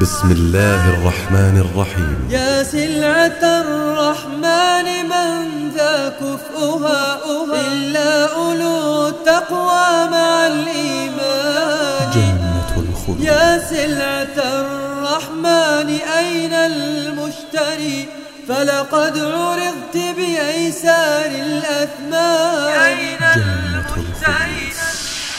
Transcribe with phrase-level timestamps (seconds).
[0.00, 2.28] بسم الله الرحمن الرحيم.
[2.30, 7.18] يا سلعة الرحمن من ذا كفؤها
[7.54, 12.10] إلا أولو التقوى مع الإيمان.
[12.14, 18.08] جنة الخلد يا سلعة الرحمن أين المشتري؟
[18.48, 22.80] فلقد عرضت بأيسار الأثمان.
[22.80, 24.65] أين جنة الخلد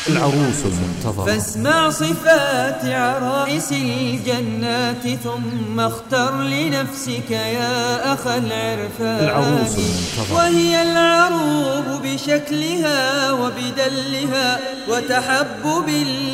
[0.10, 1.26] العروس المنتظرة.
[1.26, 9.24] فاسمع صفات عرائس الجنات ثم اختر لنفسك يا أخا العرفان.
[9.24, 10.36] العروس المنتظرة.
[10.36, 14.60] وهي العروب بشكلها وبدلها
[14.90, 15.90] وتحبب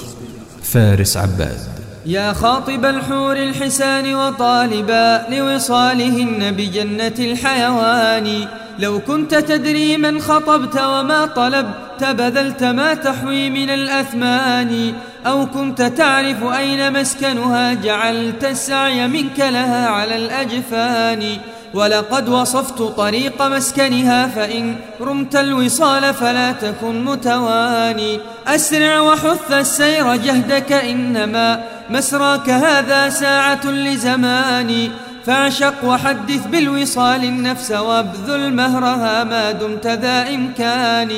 [0.64, 1.79] فارس عباد.
[2.05, 8.47] يا خاطب الحور الحسان وطالبا لوصالهن بجنة الحيوان.
[8.80, 14.94] لو كنت تدري من خطبت وما طلبت بذلت ما تحوي من الأثمان.
[15.27, 21.38] أو كنت تعرف أين مسكنها جعلت السعي منك لها على الأجفان.
[21.73, 28.20] ولقد وصفت طريق مسكنها فإن رمت الوصال فلا تكن متواني.
[28.48, 34.92] أسرع وحث السير جهدك إنما مسراك هذا ساعة لزماني
[35.26, 41.11] فاعشق وحدث بالوصال النفس وابذل مهرها ما دمت ذا إمكان.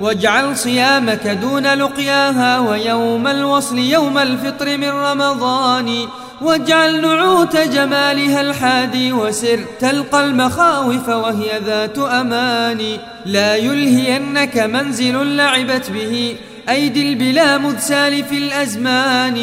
[0.00, 6.08] واجعل صيامك دون لقياها ويوم الوصل يوم الفطر من رمضان.
[6.40, 12.98] واجعل نعوت جمالها الحادي وسر تلقى المخاوف وهي ذات أمان.
[13.26, 16.36] لا يلهينك منزل لعبت به
[16.68, 19.38] أيدي البلا مذ سالف الأزمان.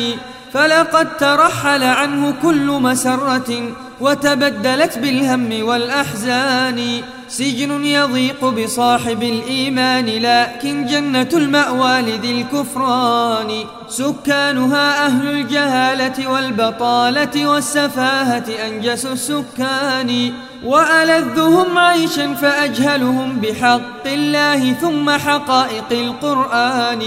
[0.53, 7.01] فلقد ترحل عنه كل مسرة وتبدلت بالهم والأحزان.
[7.27, 13.63] سجن يضيق بصاحب الإيمان لكن جنة المأوى لذي الكفران.
[13.89, 20.33] سكانها أهل الجهالة والبطالة والسفاهة أنجس السكان.
[20.63, 27.03] وألذهم عيشا فأجهلهم بحق الله ثم حقائق القرآن.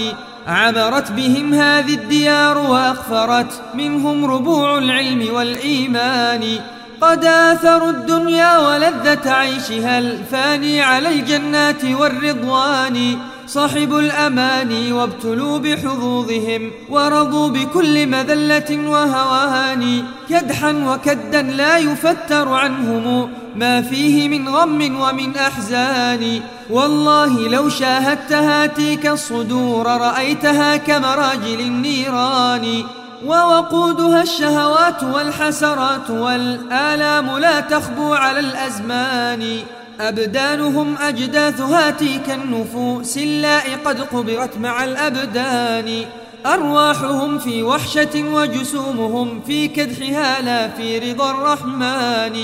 [0.47, 6.59] عبرت بهم هذه الديار وأغفرت منهم ربوع العلم والإيمان.
[7.01, 13.17] قد آثروا الدنيا ولذة عيشها الفاني على الجنات والرضوان.
[13.47, 20.03] صاحبوا الأماني وابتلوا بحظوظهم ورضوا بكل مذلة وهوان.
[20.29, 26.41] كدحا وكدا لا يفتر عنهم ما فيه من غم ومن أحزان.
[26.69, 32.83] والله لو شاهدت هاتيك الصدور رأيتها كمراجل النيران
[33.25, 39.59] ووقودها الشهوات والحسرات والآلام لا تخبو على الأزمان.
[39.99, 46.05] أبدانهم أجداث هاتيك النفوس اللاء قد قبرت مع الأبدان.
[46.45, 52.39] أرواحهم في وحشة وجسومهم في كدحها لا في رضا الرحمن.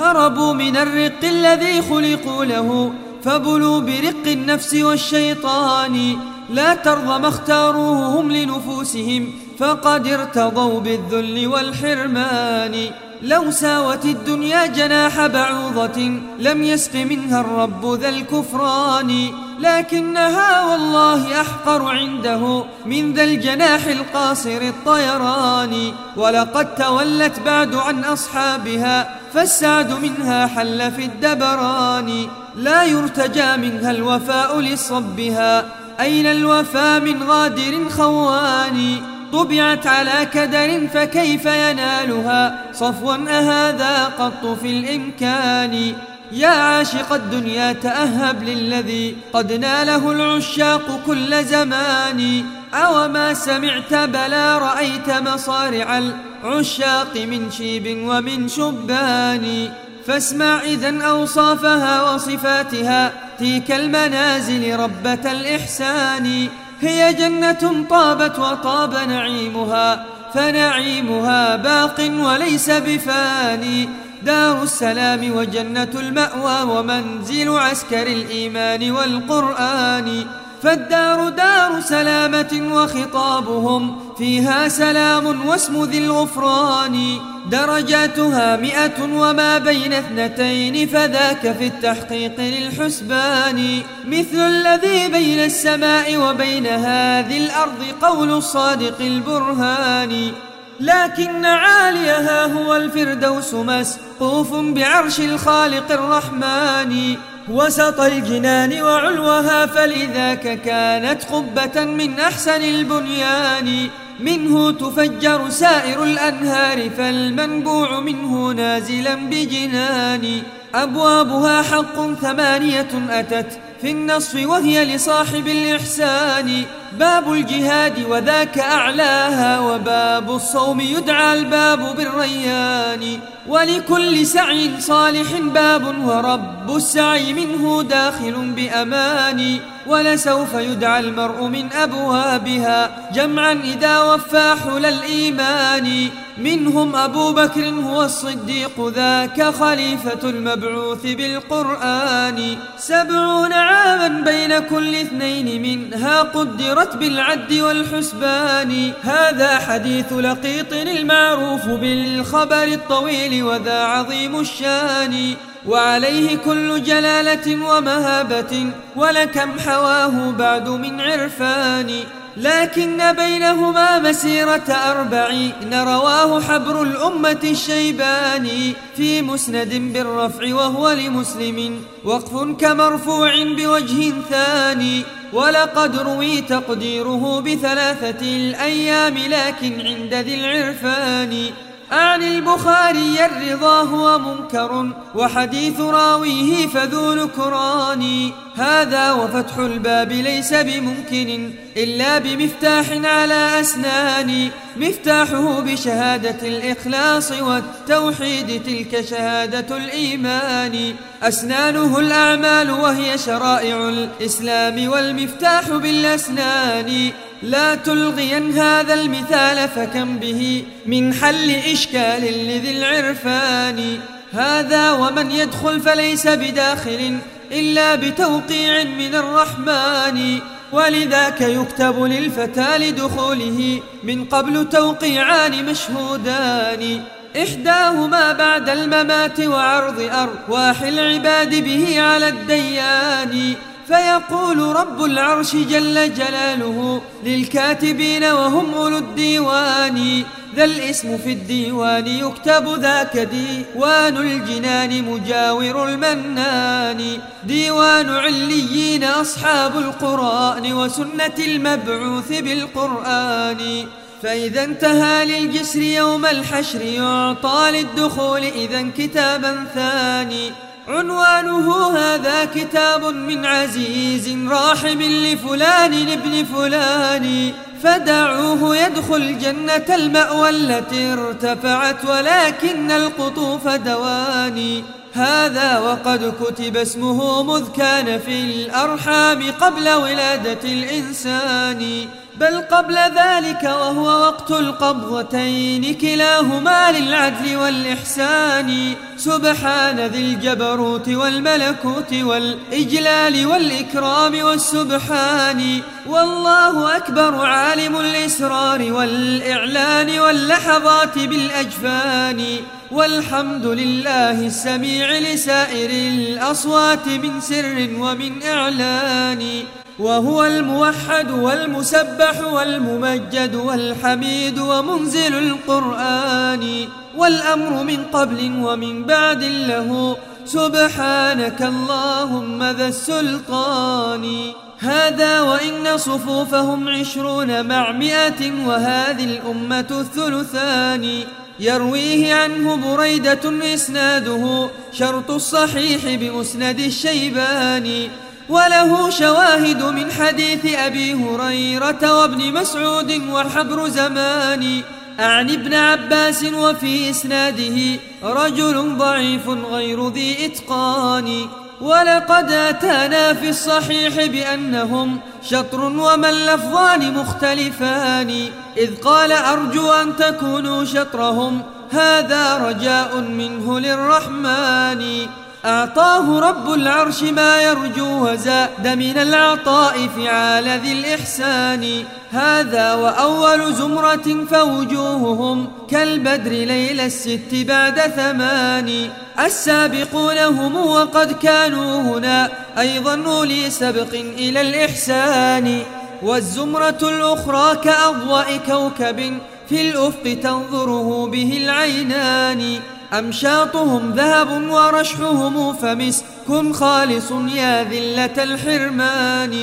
[0.00, 2.92] هربوا من الرق الذي خلقوا له
[3.24, 6.16] فبلوا برق النفس والشيطان.
[6.50, 12.90] لا ترضى ما اختاروه هم لنفوسهم فقد ارتضوا بالذل والحرمان.
[13.22, 15.98] لو ساوت الدنيا جناح بعوضة
[16.38, 19.30] لم يسق منها الرب ذا الكفران.
[19.58, 25.92] لكنها والله أحقر عنده من ذا الجناح القاصر الطيران.
[26.16, 32.26] ولقد تولت بعد عن أصحابها فالسعد منها حل في الدبران.
[32.56, 35.64] لا يرتجى منها الوفاء لصبها
[36.00, 38.96] أين الوفى من غادر خوان؟
[39.32, 45.94] طبعت على كدر فكيف ينالها؟ صفوا أهذا قط في الإمكان.
[46.32, 52.44] يا عاشق الدنيا تأهب للذي قد ناله العشاق كل زمان.
[52.74, 59.70] أو ما سمعت بلا رأيت مصارع العشاق من شيب ومن شبان.
[60.06, 66.48] فاسمع إذا أوصافها وصفاتها تلك المنازل ربة الإحسان.
[66.80, 70.04] هي جنة طابت وطاب نعيمها
[70.34, 73.88] فنعيمها باق وليس بفاني.
[74.22, 80.24] دار السلام وجنة المأوى ومنزل عسكر الإيمان والقرآن.
[80.62, 87.18] فالدار دار سلامة وخطابهم فيها سلام واسم ذي الغفران.
[87.50, 93.82] درجاتها مئة وما بين اثنتين فذاك في التحقيق للحسبان.
[94.08, 100.32] مثل الذي بين السماء وبين هذه الأرض قول الصادق البرهان.
[100.80, 107.16] لكن عاليها هو الفردوس مسقوف بعرش الخالق الرحمن.
[107.48, 113.88] وسط الجنان وعلوها فلذاك كانت قبة من أحسن البنيان.
[114.20, 120.42] منه تفجر سائر الأنهار فالمنبوع منه نازلا بجنان.
[120.74, 126.64] أبوابها حق ثمانية أتت في النصف وهي لصاحب الإحسان.
[126.92, 133.18] باب الجهاد وذاك أعلاها وباب الصوم يدعى الباب بالريان.
[133.46, 139.60] ولكل سعي صالح باب ورب السعي منه داخل بأمان.
[139.88, 146.08] ولسوف يدعى المرء من أبوابها جمعا إذا وفى حل الإيمان.
[146.38, 152.56] منهم أبو بكر هو الصديق ذاك خليفة المبعوث بالقرآن.
[152.78, 158.92] سبعون عاما بين كل اثنين منها قدرت بالعد والحسبان.
[159.02, 165.34] هذا حديث لقيط المعروف بالخبر الطويل وذا عظيم الشان.
[165.66, 168.66] وعليه كل جلالة ومهابة
[168.96, 171.90] ولكم حواه بعد من عرفان.
[172.36, 183.32] لكن بينهما مسيرة أربعين رواه حبر الأمة الشيباني في مسند بالرفع وهو لمسلم وقف كمرفوع
[183.44, 185.02] بوجه ثاني.
[185.32, 191.50] ولقد روي تقديره بثلاثة الأيام لكن عند ذي العرفان.
[191.90, 202.18] عن البخاري الرضا هو منكر وحديث راويه فذو نكران هذا وفتح الباب ليس بممكن إلا
[202.18, 204.50] بمفتاح على أسنان.
[204.76, 210.94] مفتاحه بشهادة الإخلاص والتوحيد تلك شهادة الإيمان.
[211.22, 217.12] أسنانه الأعمال وهي شرائع الإسلام والمفتاح بالأسنان.
[217.42, 223.98] لا تلغين هذا المثال فكم به من حل إشكال لذي العرفان.
[224.32, 227.18] هذا ومن يدخل فليس بداخل
[227.52, 230.38] إلا بتوقيع من الرحمن.
[230.72, 237.02] ولذاك يكتب للفتى لدخوله من قبل توقيعان مشهودان.
[237.42, 243.54] إحداهما بعد الممات وعرض أرواح العباد به على الديان.
[243.88, 250.22] فيقول رب العرش جل جلاله للكاتبين وهم أولو الديوان.
[250.56, 257.18] ذا الاسم في الديوان يكتب ذاك ديوان الجنان مجاور المنان.
[257.44, 263.86] ديوان عليين أصحاب القرآن وسنة المبعوث بالقرآن.
[264.22, 270.67] فإذا انتهى للجسر يوم الحشر يعطى للدخول إذا كتابا ثاني.
[270.88, 277.52] عنوانه هذا كتاب من عزيز راحم لفلان ابن فلان
[277.82, 284.84] فدعوه يدخل جنة المأوى التي ارتفعت ولكن القطوف دواني.
[285.12, 292.08] هذا وقد كتب اسمه مذ كان في الأرحام قبل ولادة الإنسان.
[292.40, 298.94] بل قبل ذلك وهو وقت القبضتين كلاهما للعدل والإحسان.
[299.16, 305.80] سبحان ذي الجبروت والملكوت والإجلال والإكرام والسبحان.
[306.06, 312.44] والله أكبر عالم الإسرار والإعلان واللحظات بالأجفان.
[312.90, 319.62] والحمد لله السميع لسائر الأصوات من سر ومن إعلان.
[319.98, 332.62] وهو الموحد والمسبح والممجد والحميد ومنزل القرآن والأمر من قبل ومن بعد له سبحانك اللهم
[332.62, 334.52] ذا السلطان.
[334.78, 341.20] هذا وإن صفوفهم عشرون مع مئة وهذه الأمة الثلثان.
[341.60, 348.27] يرويه عنه بريدة إسناده شرط الصحيح بمسند الشيباني.
[348.48, 354.82] وله شواهد من حديث أبي هريرة وابن مسعود وحبر زمان.
[355.20, 361.48] أعني ابن عباس وفي إسناده رجل ضعيف غير ذي إتقان.
[361.80, 368.48] ولقد أتانا في الصحيح بأنهم شطر وما اللفظان مختلفان.
[368.76, 375.26] إذ قال أرجو أن تكونوا شطرهم هذا رجاء منه للرحمن.
[375.68, 382.04] أعطاه رب العرش ما يرجو وزاد من العطاء فعال ذي الإحسان.
[382.32, 389.10] هذا وأول زمرة فوجوههم كالبدر ليل الست بعد ثمان.
[389.44, 392.48] السابقون هم وقد كانوا هنا
[392.78, 395.82] أيضا أولي سبق إلى الإحسان.
[396.22, 402.80] والزمرة الأخرى كأضواء كوكب في الأفق تنظره به العينان.
[403.12, 406.24] أمشاطهم ذهب ورشحهم فمسك
[406.72, 409.54] خالص يا ذلة الحرمان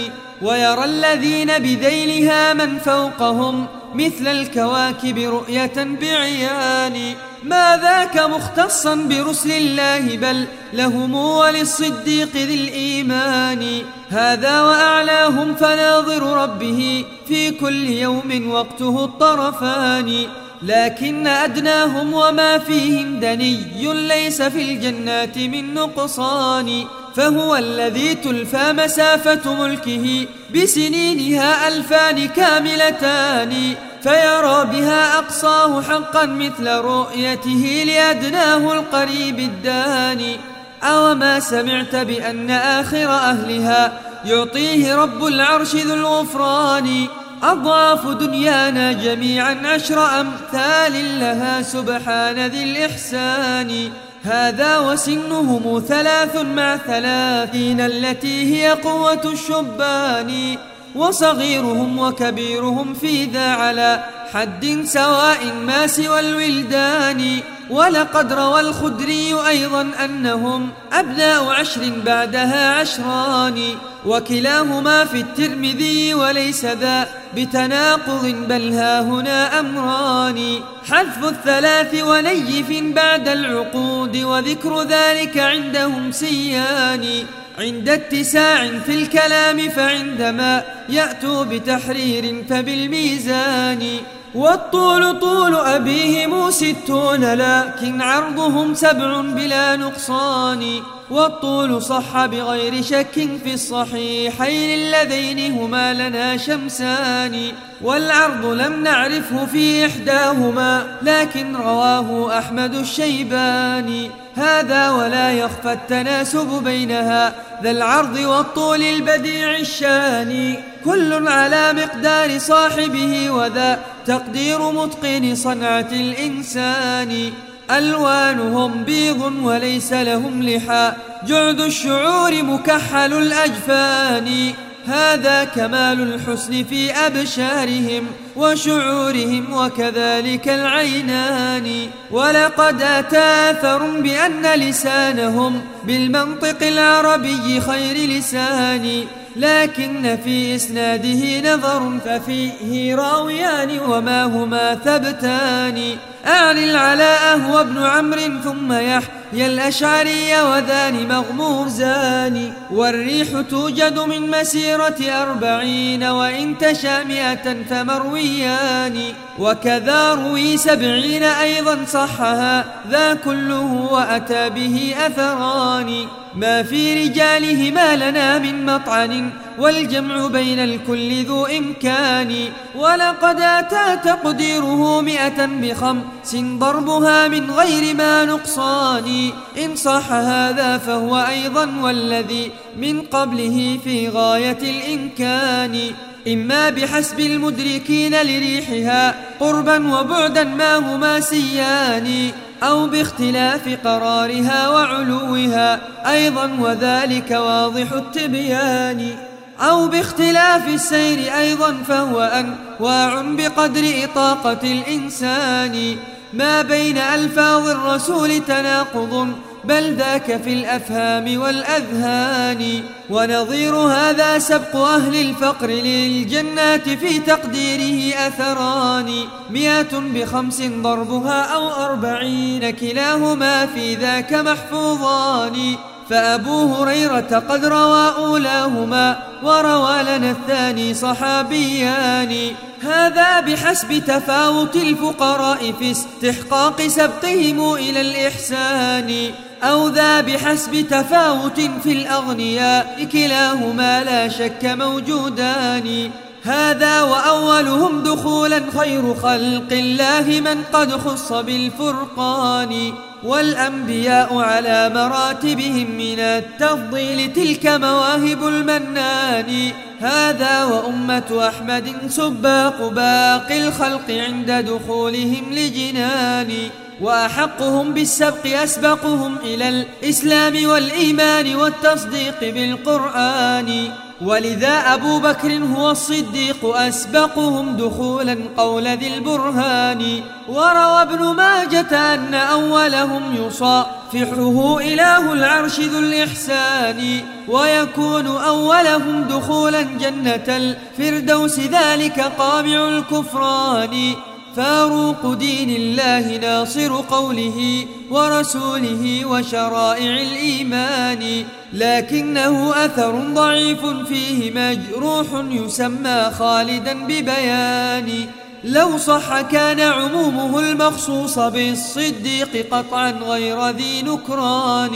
[0.42, 10.48] ويرى الذين بذيلها من فوقهم مثل الكواكب رؤية بعيان ما ذاك مختصا برسل الله بل
[10.74, 20.28] لهم وللصديق ذي الإيمان هذا وأعلاهم فناظر ربه في كل يوم وقته الطرفان
[20.62, 26.86] لكن أدناهم وما فيهم دني ليس في الجنات من نقصان
[27.16, 38.74] فهو الذي تلفى مسافة ملكه بسنينها ألفان كاملتان فيرى بها أقصاه حقا مثل رؤيته لأدناه
[38.74, 40.40] القريب الداني
[40.84, 47.08] أوما سمعت بأن آخر أهلها يعطيه رب العرش ذو الغفران؟
[47.52, 53.92] أضعاف دنيانا جميعا عشر أمثال لها سبحان ذي الإحسان.
[54.24, 60.58] هذا وسنهم ثلاث مع ثلاثين التي هي قوة الشبان.
[60.96, 67.40] وصغيرهم وكبيرهم في ذا على حد سواء ما سوى الولدان.
[67.70, 73.62] ولقد روى الخدري أيضا أنهم أبناء عشر بعدها عشران
[74.06, 80.60] وكلاهما في الترمذي وليس ذا بتناقض بل ها هنا أمران.
[80.92, 87.26] حذف الثلاث ونيف بعد العقود وذكر ذلك عندهم سيان.
[87.60, 94.00] عند اتساع في الكلام فعندما يأتوا بتحرير فبالميزان.
[94.36, 100.82] والطول طول أبيهم ستون لكن عرضهم سبع بلا نقصان.
[101.10, 103.14] والطول صح بغير شك
[103.44, 107.52] في الصحيحين اللذين هما لنا شمسان.
[107.82, 114.12] والعرض لم نعرفه في إحداهما لكن رواه أحمد الشيباني.
[114.36, 123.80] هذا ولا يخفى التناسب بينها ذا العرض والطول البديع الشاني كل على مقدار صاحبه وذا
[124.06, 127.32] تقدير متقن صنعة الإنسان.
[127.72, 130.94] ألوانهم بيض وليس لهم لحى.
[131.28, 134.54] جعد الشعور مكحل الأجفان.
[134.88, 141.90] هذا كمال الحسن في أبشارهم وشعورهم وكذلك العينان.
[142.12, 149.04] ولقد أتى أثر بأن لسانهم بالمنطق العربي خير لسان.
[149.36, 155.98] لكن في إسناده نظر ففيه راويان وما هما ثبتان.
[156.28, 166.04] أعلي العلاء هو ابن عمرو ثم يحيى الأشعري وذان مغموزان والريح توجد من مسيرة أربعين
[166.04, 169.02] وإن تشى مئة فمرويان.
[169.40, 176.08] وكذا روي سبعين أيضا صحها ذا كله وأتى به أثران.
[176.36, 182.50] ما في رجالهما لنا من مطعن والجمع بين الكل ذو إمكان.
[182.76, 189.30] ولقد أتى تقديره مئة بخمس ضربها من غير ما نقصان.
[189.66, 195.92] إن صح هذا فهو أيضا والذي من قبله في غاية الإمكان.
[196.28, 202.32] إما بحسب المدركين لريحها قربا وبعدا ما هما سيان
[202.64, 209.16] أو باختلاف قرارها وعلوها أيضا وذلك واضح التبيان.
[209.60, 215.96] أو باختلاف السير أيضا فهو أنواع بقدر إطاقة الإنسان.
[216.34, 219.36] ما بين ألفاظ الرسول تناقض
[219.68, 229.12] بل ذاك في الأفهام والأذهان ونظير هذا سبق أهل الفقر للجنات في تقديره أثران
[229.50, 235.76] مئة بخمس ضربها أو أربعين كلاهما في ذاك محفوظان
[236.10, 246.88] فأبو هريرة قد روى أولاهما وروى لنا الثاني صحابيان هذا بحسب تفاوت الفقراء في استحقاق
[246.88, 249.32] سبقهم إلى الإحسان
[249.64, 256.12] أو ذا بحسب تفاوت في الأغنياء كلاهما لا شك موجودان.
[256.44, 262.94] هذا وأولهم دخولا خير خلق الله من قد خص بالفرقان.
[263.24, 269.72] والأنبياء على مراتبهم من التفضيل تلك مواهب المنان.
[270.00, 276.70] هذا وأمة أحمد سباق باقي الخلق عند دخولهم لجنان.
[277.02, 283.90] وأحقهم بالسبق أسبقهم إلى الإسلام والإيمان والتصديق بالقرآن.
[284.22, 290.22] ولذا أبو بكر هو الصديق أسبقهم دخولا قول ذي البرهان.
[290.50, 297.20] وروى ابن ماجة أن أولهم يصافحه إله العرش ذو الإحسان.
[297.48, 304.14] ويكون أولهم دخولا جنة الفردوس ذلك قامع الكفران.
[304.56, 316.94] فاروق دين الله ناصر قوله ورسوله وشرائع الإيمان لكنه أثر ضعيف فيه مجروح يسمى خالدا
[316.94, 318.28] ببيان.
[318.64, 324.96] لو صح كان عمومه المخصوص بالصديق قطعا غير ذي نكران.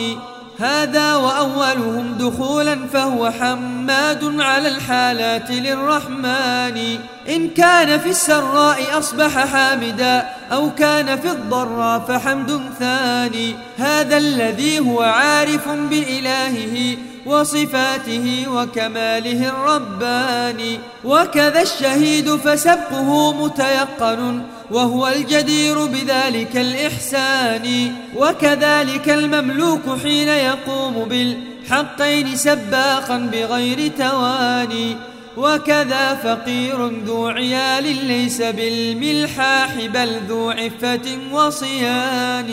[0.60, 7.00] هذا وأولهم دخولا فهو حماد على الحالات للرحمن.
[7.30, 13.56] إن كان في السراء أصبح حامدا أو كان في الضراء فحمد ثاني.
[13.78, 20.80] هذا الذي هو عارف بإلهه وصفاته وكماله الرباني.
[21.06, 33.92] وكذا الشهيد فسبقه متيقن وهو الجدير بذلك الإحسان وكذلك المملوك حين يقوم بالحقين سباقا بغير
[33.98, 34.96] تواني
[35.38, 42.50] وكذا فقير ذو عيال ليس بالملحاح بل ذو عفة وصيان.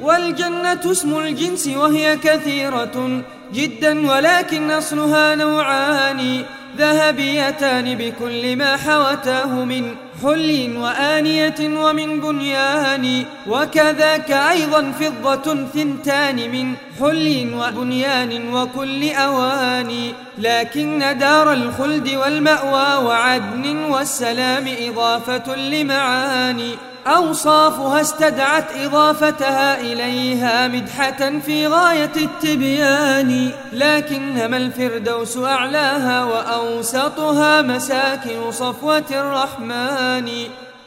[0.00, 3.22] والجنة اسم الجنس وهي كثيرة
[3.54, 6.42] جدا ولكن أصلها نوعان
[6.78, 17.50] ذهبيتان بكل ما حوتاه من حل وآنية ومن بنيان وكذاك أيضا فضة ثنتان من حل
[17.54, 26.87] وبنيان وكل أواني لكن دار الخلد والمأوى وعدن والسلام إضافة لمعاني.
[27.06, 40.28] أوصافها استدعت إضافتها إليها مدحة في غاية التبيان لكنما الفردوس أعلاها وأوسطها مساكن صفوة الرحمن.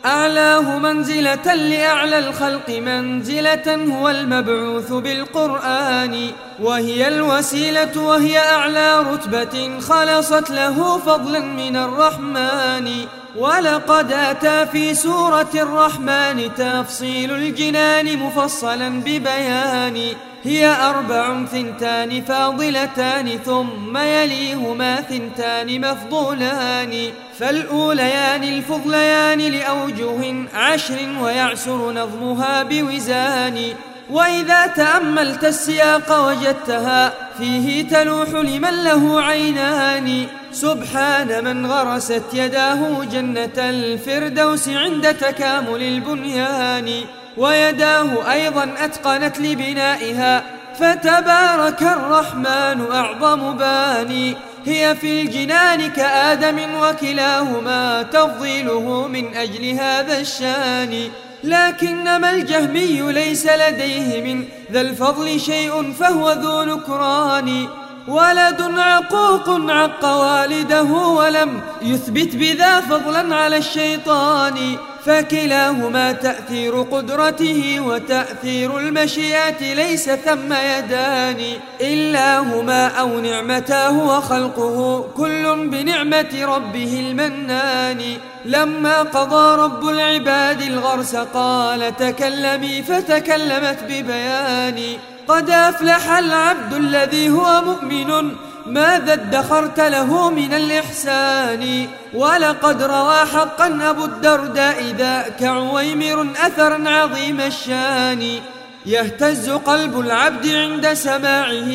[0.05, 6.31] أعلاه منزلة لأعلى الخلق منزلة هو المبعوث بالقرآن.
[6.59, 13.20] وهي الوسيلة وهي أعلى رتبة خلصت له فضلا من الرحمن.
[13.37, 20.01] ولقد أتى في سورة الرحمن تفصيل الجنان مفصلا ببيان.
[20.43, 27.09] هي أربع ثنتان فاضلتان ثم يليهما ثنتان مفضولان.
[27.39, 33.73] فالأوليان الفضليان لأوجه عشر ويعسر نظمها بوزان.
[34.09, 40.27] وإذا تأملت السياق وجدتها فيه تلوح لمن له عينان.
[40.53, 47.03] سبحان من غرست يداه جنة الفردوس عند تكامل البنيان
[47.37, 50.43] ويداه أيضا أتقنت لبنائها
[50.79, 54.35] فتبارك الرحمن أعظم باني.
[54.65, 61.09] هي في الجنان كآدم وكلاهما تفضيله من أجل هذا الشان.
[61.43, 67.67] لكنما الجهمي ليس لديه من ذا الفضل شيء فهو ذو نكران.
[68.07, 79.73] ولد عقوق عق والده ولم يثبت بذا فضلا على الشيطان فكلاهما تأثير قدرته وتأثير المشيئة
[79.73, 81.43] ليس ثم يدان.
[81.81, 88.17] إلا هما أو نعمتاه وخلقه كل بنعمة ربه المنان.
[88.45, 94.97] لما قضى رب العباد الغرس قال تكلمي فتكلمت ببيان.
[95.27, 98.35] قد أفلح العبد الذي هو مؤمن.
[98.65, 108.39] ماذا ادخرت له من الإحسان؟ ولقد روى حقا أبو الدرداء ذاك عويمر أثرا عظيم الشان.
[108.85, 111.71] يهتز قلب العبد عند سماعه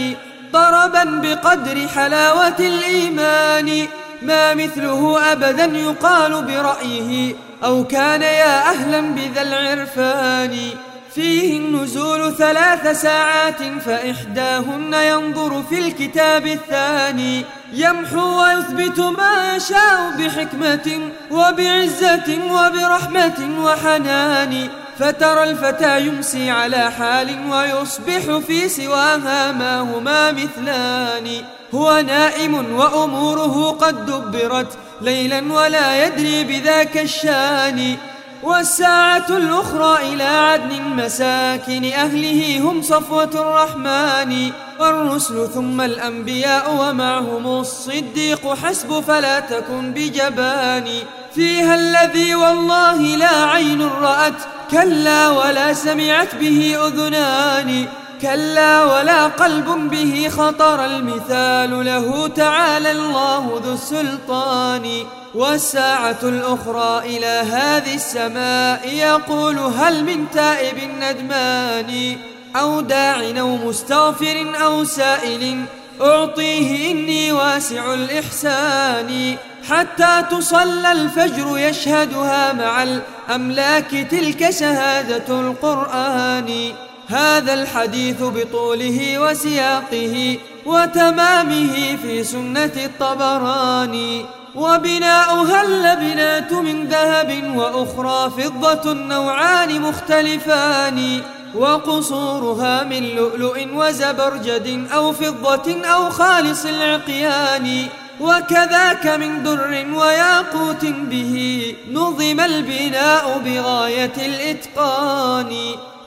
[0.52, 3.86] ضربا بقدر حلاوة الإيمان.
[4.22, 7.34] ما مثله أبدا يقال برأيه.
[7.64, 10.70] أو كان يا أهلا بذا العرفان.
[11.16, 22.38] فيه النزول ثلاث ساعات فإحداهن ينظر في الكتاب الثاني يمحو ويثبت ما يشاء بحكمة وبعزة
[22.50, 31.28] وبرحمة وحنان فترى الفتى يمسي على حال ويصبح في سواها ما هما مثلان.
[31.74, 37.96] هو نائم وأموره قد دبرت ليلا ولا يدري بذاك الشان.
[38.42, 49.00] والساعة الأخرى إلى عدن مساكن أهله هم صفوة الرحمن والرسل ثم الأنبياء ومعهم الصديق حسب
[49.00, 50.88] فلا تكن بجبان.
[51.34, 57.86] فيها الذي والله لا عين رأت كلا ولا سمعت به أذنان.
[58.22, 67.94] كلا ولا قلب به خطر المثال له تعالى الله ذو السلطان والساعة الأخرى إلى هذه
[67.94, 72.16] السماء يقول هل من تائب ندمان
[72.56, 75.64] أو داع أو مستغفر أو سائل
[76.00, 79.36] أعطيه إني واسع الإحسان
[79.70, 86.72] حتى تصلى الفجر يشهدها مع الأملاك تلك شهادة القرآن
[87.08, 99.80] هذا الحديث بطوله وسياقه وتمامه في سنة الطبراني وبناؤها اللبنات من ذهب وأخرى فضة نوعان
[99.80, 101.20] مختلفان.
[101.54, 107.86] وقصورها من لؤلؤ وزبرجد أو فضة أو خالص العقيان.
[108.20, 115.56] وكذاك من در وياقوت به نظم البناء بغاية الإتقان.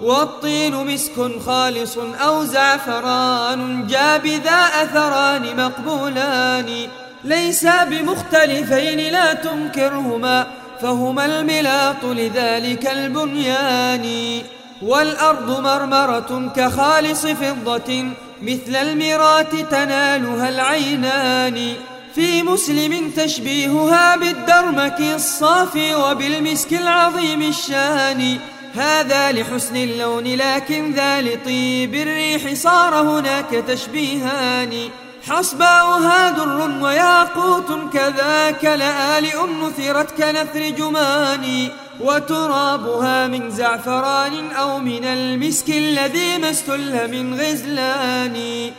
[0.01, 6.87] والطين مسك خالص أو زعفران جاب ذا أثران مقبولان.
[7.23, 10.47] ليسا بمختلفين لا تنكرهما
[10.81, 14.41] فهما الملاط لذلك البنيان.
[14.81, 18.05] والأرض مرمرة كخالص فضة
[18.41, 21.73] مثل المرات تنالها العينان.
[22.15, 28.39] في مسلم تشبيهها بالدرمك الصافي وبالمسك العظيم الشان.
[28.75, 31.95] هذا لحسن اللون لكن ذا لطيب.
[31.95, 34.89] الريح صار هناك تشبيهان.
[35.29, 38.65] حصباؤها در وياقوت كذاك.
[38.65, 41.67] لآلئ نثرت كنثر جمان.
[41.99, 48.71] وترابها من زعفران أو من المسك الذي ما استل من غزلان.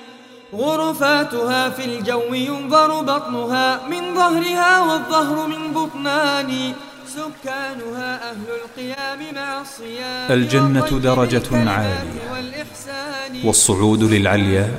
[0.55, 6.72] غرفاتها في الجو ينظر بطنها من ظهرها والظهر من بطنان.
[7.11, 12.20] سكانها أهل القيام مع الصيام الجنة درجة عالية.
[13.44, 14.70] والصعود للعلياء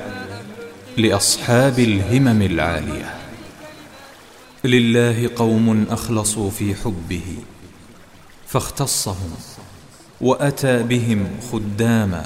[0.97, 3.15] لأصحاب الهمم العالية.
[4.63, 7.37] لله قوم أخلصوا في حبه
[8.47, 9.31] فاختصهم
[10.21, 12.25] وأتى بهم خداما.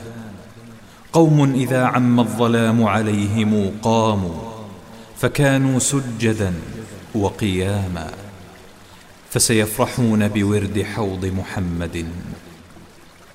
[1.13, 4.35] قوم إذا عم الظلام عليهم قاموا
[5.17, 6.53] فكانوا سجدا
[7.15, 8.24] وقياما.
[9.35, 12.05] فسيفرحون بورد حوض محمد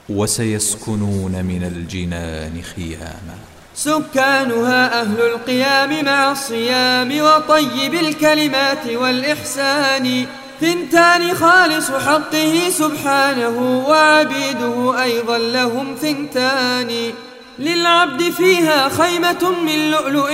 [0.08, 3.36] وسيسكنون من الجنان خياما.
[3.74, 10.26] سكانها أهل القيام مع الصيام وطيب الكلمات والإحسان.
[10.60, 17.12] ثنتان خالص حقه سبحانه وعبيده أيضا لهم ثنتان
[17.58, 20.30] للعبد فيها خيمة من لؤلؤ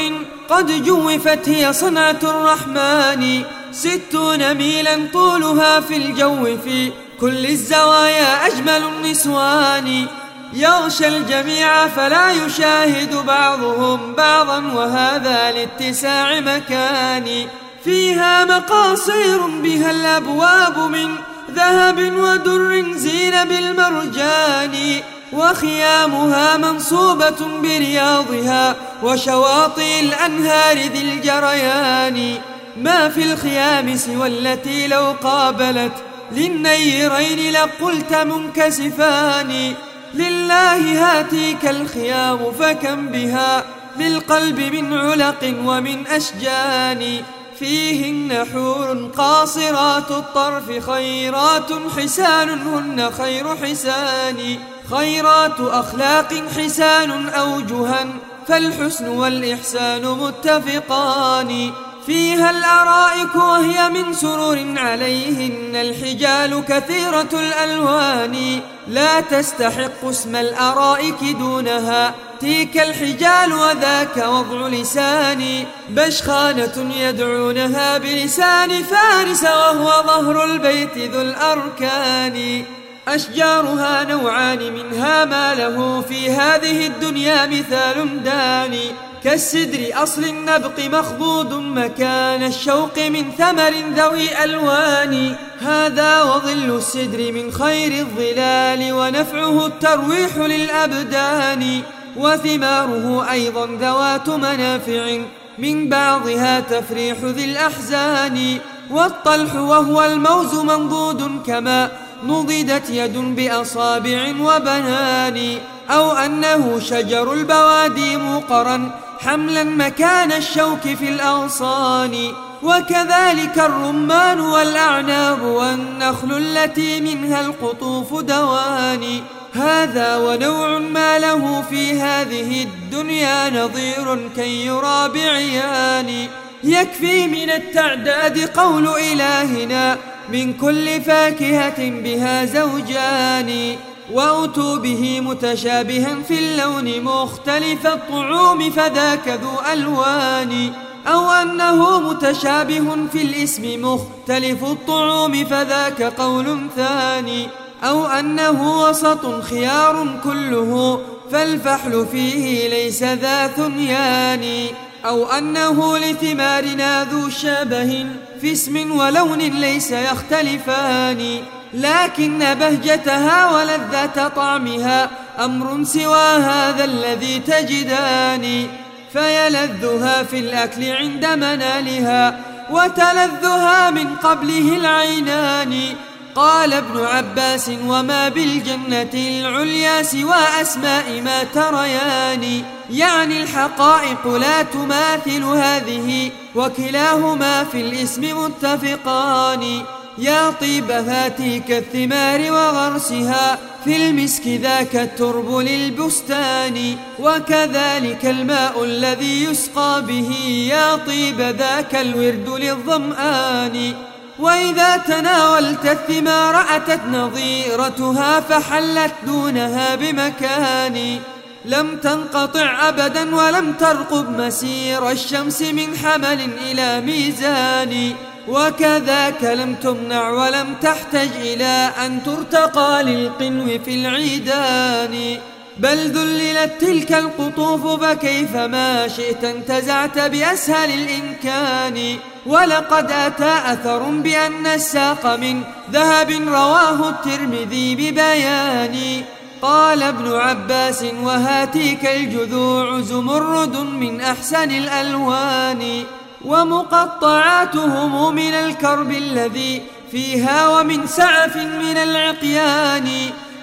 [0.48, 3.42] قد جوفت هي صنعة الرحمن.
[3.77, 10.07] ستون ميلا طولها في الجو في كل الزوايا أجمل النسوان.
[10.53, 17.47] يغشى الجميع فلا يشاهد بعضهم بعضا وهذا لاتساع مكان.
[17.85, 21.09] فيها مقاصير بها الأبواب من
[21.51, 25.01] ذهب ودر زين بالمرجان.
[25.33, 32.39] وخيامها منصوبة برياضها وشواطئ الأنهار ذي الجريان.
[32.77, 35.93] ما في الخيام سوى التي لو قابلت.
[36.33, 39.75] للنيرين لقلت منكسفان.
[40.15, 43.65] لله هاتيك الخيام فكم بها.
[43.99, 47.23] للقلب من علق ومن أشجان.
[47.59, 54.59] فيهن حور قاصرات الطرف خيرات حسان هن خير حسان.
[54.91, 58.07] خيرات أخلاق حسان أوجها
[58.49, 61.73] فالحسن والإحسان متفقان.
[62.07, 65.77] فيها الأرائك وهي من سرور عليهن.
[65.77, 72.14] الحجال كثيرة الألوان لا تستحق اسم الأرائك دونها.
[72.40, 82.64] تلك الحجال وذاك وضع لساني بشخانة يدعونها بلسان فارس وهو ظهر البيت ذو الأركان.
[83.09, 88.90] أشجارها نوعان منها ما له في هذه الدنيا مثال داني
[89.27, 95.35] كالسدر أصل النبق مخضود مكان الشوق من ثمر ذوي ألوان.
[95.61, 101.83] هذا وظل السدر من خير الظلال ونفعه الترويح للأبدان.
[102.17, 105.19] وثماره أيضا ذوات منافع
[105.59, 108.59] من بعضها تفريح ذي الأحزان.
[108.91, 111.91] والطلح وهو الموز منضود كما
[112.27, 115.59] نضدت يد بأصابع وبنان.
[115.91, 127.00] أو أنه شجر البوادي موقرا حملا مكان الشوك في الأغصان وكذلك الرمان والأعناب والنخل التي
[127.00, 129.20] منها القطوف دوان.
[129.55, 136.29] هذا ونوع ما له في هذه الدنيا نظير كي يرى بعيان.
[136.64, 139.98] يكفي من التعداد قول إلهنا
[140.29, 143.76] من كل فاكهة بها زوجان.
[144.12, 150.73] وأتوا به متشابها في اللون مختلف الطعوم فذاك ذو ألوان.
[151.07, 157.49] أو أنه متشابه في الاسم مختلف الطعوم فذاك قول ثاني.
[157.85, 161.01] أو أنه وسط خيار كله
[161.33, 164.66] فالفحل فيه ليس ذا ثنيان.
[165.05, 168.07] أو أنه لثمارنا ذو شبه
[168.40, 171.40] في اسم ولون ليس يختلفان.
[171.77, 178.67] لكن بهجتها ولذة طعمها أمر سوى هذا الذي تجدان
[179.12, 185.95] فيلذها في الأكل عند منالها وتلذها من قبله العينان.
[186.35, 192.62] قال ابن عباس وما بالجنة العليا سوى أسماء ما تريان.
[192.91, 199.83] يعني الحقائق لا تماثل هذه وكلاهما في الاسم متفقان.
[200.18, 210.31] يا طيب هاتيك الثمار وغرسها في المسك ذاك الترب للبستان وكذلك الماء الذي يسقى به
[210.70, 213.94] يا طيب ذاك الورد للظمآن.
[214.38, 221.18] وإذا تناولت الثمار أتت نظيرتها فحلت دونها بمكان.
[221.64, 228.12] لم تنقطع أبدا ولم ترقب مسير الشمس من حمل إلى ميزان.
[228.49, 235.39] وكذاك لم تمنع ولم تحتج إلى أن ترتقى للقنو في العيدان.
[235.77, 242.17] بل ذللت تلك القطوف فكيف ما شئت انتزعت بأسهل الإمكان.
[242.47, 249.23] ولقد أتى أثر بأن الساق من ذهب رواه الترمذي ببيان.
[249.63, 256.03] قال ابن عباس وهاتيك الجذوع زمرد من أحسن الألوان.
[256.47, 263.09] ومقطعاتهم من الكرب الذي فيها ومن سعف من العقيان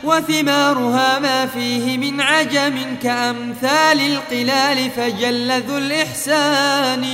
[0.04, 7.06] وثمارها ما فيه من عجم كأمثال القلال فجل ذو الإحسان.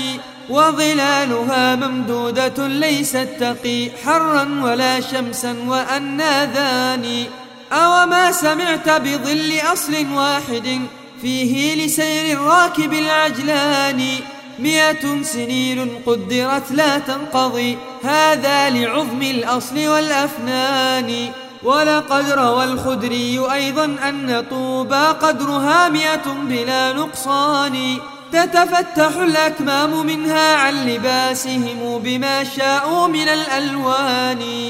[0.49, 7.25] وظلالها ممدودة ليست تقي حرا ولا شمسا وأناذان
[7.71, 10.81] أوما سمعت بظل أصل واحد
[11.21, 14.01] فيه لسير الراكب العجلان.
[14.59, 21.31] مئة سنين قدرت لا تنقضي هذا لعظم الأصل والأفنان.
[21.63, 27.97] ولقد روى الخدري أيضا أن طوبى قدرها مئة بلا نقصان.
[28.31, 34.69] تتفتح الأكمام منها عن لباسهم بما شاءوا من الألوان.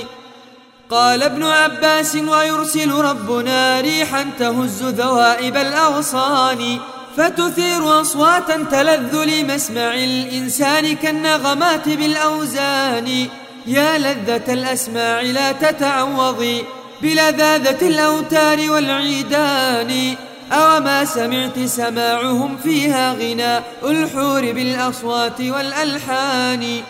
[0.89, 6.79] قال ابن عباس ويرسل ربنا ريحا تهز ذوائب الأغصان.
[7.19, 13.27] فتثير أصواتا تلذ لمسمع الإنسان كالنغمات بالأوزان.
[13.67, 16.63] يا لذة الأسماع لا تتعوضي
[17.01, 20.15] بلذاذة الأوتار والعيدان.
[20.51, 26.81] أوما سمعت سماعهم فيها غناء الحور بالأصوات والألحان.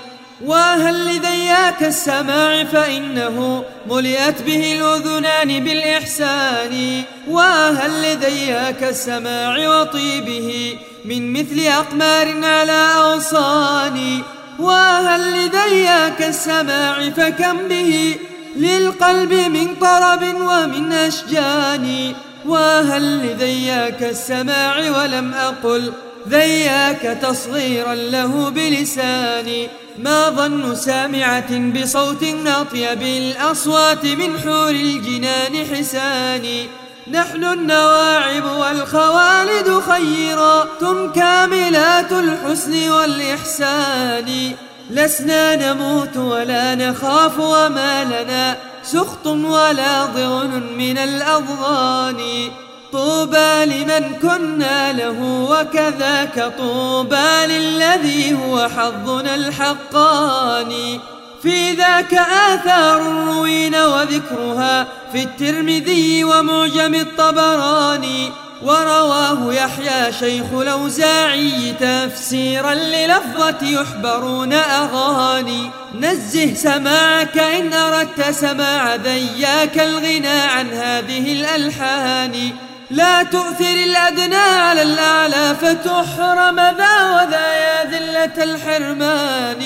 [0.45, 12.45] وهل لذياك السماع فإنه ملئت به الأذنان بالإحسان؟ وهل لذياك السماع وطيبه من مثل أقمار
[12.45, 14.21] على أغصان؟
[14.59, 18.15] وهل لذياك السماع فكم به
[18.55, 22.13] للقلب من طرب ومن أشجان؟
[22.45, 25.93] وهل لذياك السماع ولم أقل
[26.29, 29.67] ذياك تصغيرا له بلساني؟
[29.99, 36.67] ما ظن سامعة بصوت أطيب الأصوات من حور الجنان حساني
[37.11, 44.51] نحن النواعب والخوالد خيرات كاملات الحسن والإحسان.
[44.89, 52.51] لسنا نموت ولا نخاف وما لنا سخط ولا ضغن من الأضغان.
[52.91, 60.99] طوبى لمن كنا له وكذاك طوبى للذي هو حظنا الحقاني.
[61.43, 68.31] في ذاك آثار روين وذكرها في الترمذي ومعجم الطبراني.
[68.63, 75.71] ورواه يحيى شيخ الأوزاعي تفسيرا للفظة يحبرون أغاني.
[75.99, 82.51] نزه سماعك إن أردت سماع ذياك الغنى عن هذه الألحان.
[82.91, 89.63] لا تؤثر الأدنى على الأعلى فتحرم ذا وذا يا ذلة الحرمان.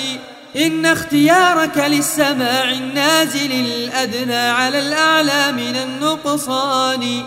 [0.56, 7.22] إن اختيارك للسماع النازل الأدنى على الأعلى من النقصان.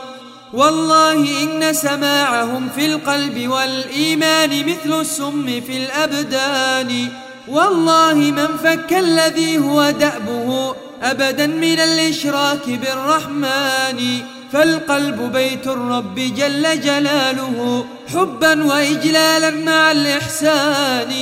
[0.53, 7.07] والله إن سماعهم في القلب والإيمان مثل السم في الأبدان.
[7.47, 14.36] والله من فك الذي هو دأبه أبدا من الإشراك بالرحمن.
[14.53, 21.13] فالقلب بيت الرب جل جلاله حبا وإجلالا مع الإحسان.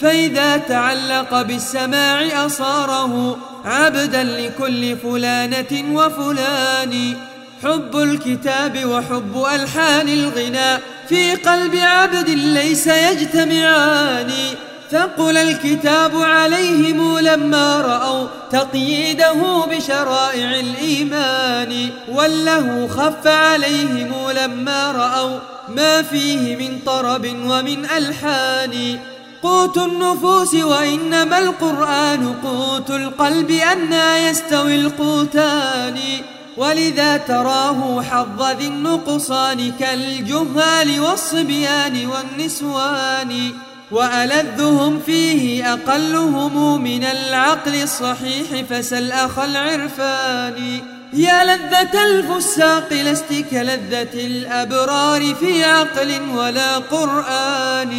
[0.00, 7.16] فإذا تعلق بالسماع أصاره عبدا لكل فلانة وفلان.
[7.62, 14.30] حب الكتاب وحب ألحان الغناء في قلب عبد ليس يجتمعان.
[14.90, 26.56] ثقل الكتاب عليهم لما رأوا تقييده بشرائع الإيمان وله خف عليهم لما رأوا ما فيه
[26.56, 28.98] من طرب ومن ألحان.
[29.42, 35.98] قوت النفوس وإنما القرآن قوت القلب أنا يستوي القوتان.
[36.56, 43.52] ولذا تراه حظ ذي النقصان كالجهال والصبيان والنسوان.
[43.90, 50.80] وألذهم فيه أقلهم من العقل الصحيح فسل أخ العرفان.
[51.12, 57.92] يا لذة الفساق لست كلذة الأبرار في عقل ولا قرآن.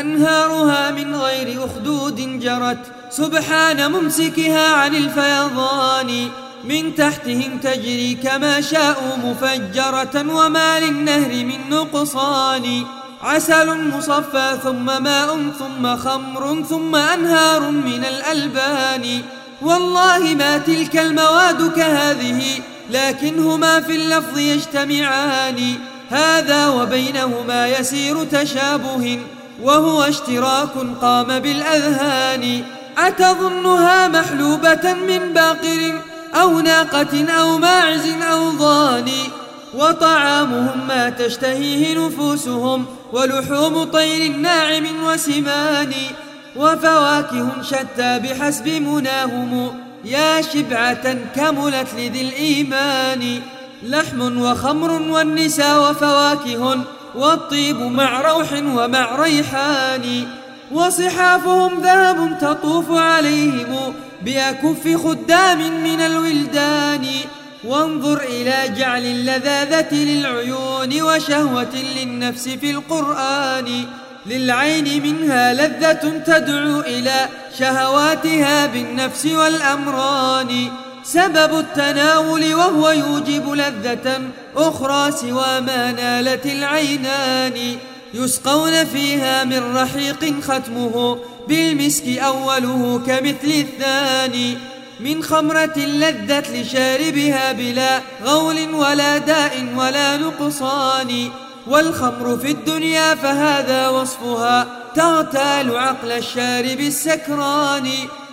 [0.00, 2.78] أنهارها من غير أخدود جرت
[3.10, 6.28] سبحان ممسكها عن الفيضان.
[6.64, 12.84] من تحتهم تجري كما شاءوا مفجرة وما للنهر من نقصان.
[13.22, 19.22] عسل مصفى ثم ماء ثم خمر ثم أنهار من الألبان.
[19.62, 22.42] والله ما تلك المواد كهذه
[22.90, 25.74] لكنهما في اللفظ يجتمعان.
[26.10, 29.20] هذا وبينهما يسير تشابه
[29.62, 32.64] وهو اشتراك قام بالأذهان.
[32.98, 36.00] أتظنها محلوبة من باقر
[36.34, 39.10] أو ناقة أو ماعز أو ضان
[39.74, 45.92] وطعامهم ما تشتهيه نفوسهم ولحوم طير ناعم وسمان
[46.56, 53.40] وفواكه شتى بحسب مناهم يا شبعة كملت لذي الإيمان
[53.82, 60.26] لحم وخمر والنساء وفواكه والطيب مع روح ومع ريحان
[60.72, 67.06] وصحافهم ذهب تطوف عليهم بأكف خدام من الولدان
[67.64, 73.84] وانظر إلى جعل اللذاذة للعيون وشهوة للنفس في القرآن.
[74.26, 80.68] للعين منها لذة تدعو إلى شهواتها بالنفس والأمران.
[81.04, 84.20] سبب التناول وهو يوجب لذة
[84.56, 87.76] أخرى سوى ما نالت العينان.
[88.14, 94.71] يسقون فيها من رحيق ختمه بالمسك أوله كمثل الثاني.
[95.04, 101.28] من خمرة لذت لشاربها بلا غول ولا داء ولا نقصان
[101.66, 107.88] والخمر في الدنيا فهذا وصفها تغتال عقل الشارب السكران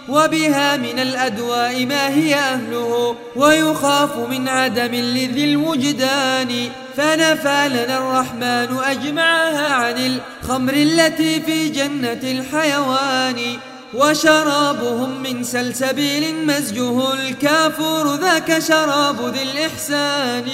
[0.09, 6.69] وبها من الأدواء ما هي أهله ويخاف من عدم لذي الوجدان.
[6.97, 13.59] فنفى لنا الرحمن أجمعها عن الخمر التي في جنة الحيوان.
[13.93, 20.49] وشرابهم من سلسبيل مزجه الكافور ذاك شراب ذي الإحسان.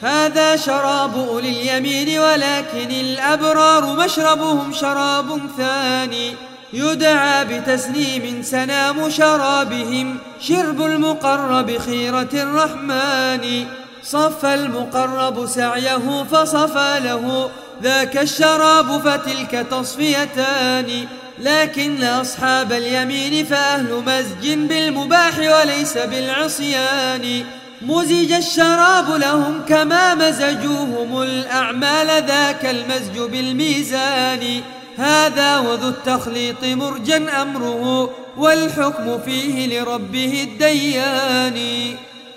[0.00, 6.34] هذا شراب أولي اليمين ولكن الأبرار مشربهم شراب ثاني.
[6.72, 13.66] يدعى بتسليم سنام شرابهم شرب المقرب خيرة الرحمن.
[14.04, 17.50] صف المقرب سعيه فصفى له
[17.82, 21.06] ذاك الشراب فتلك تصفيتان.
[21.40, 27.44] لكن أصحاب اليمين فأهل مزج بالمباح وليس بالعصيان
[27.82, 34.60] مزج الشراب لهم كما مزجوهم الأعمال ذاك المزج بالميزان.
[34.96, 41.58] هذا وذو التخليط مرجا أمره والحكم فيه لربه الديان.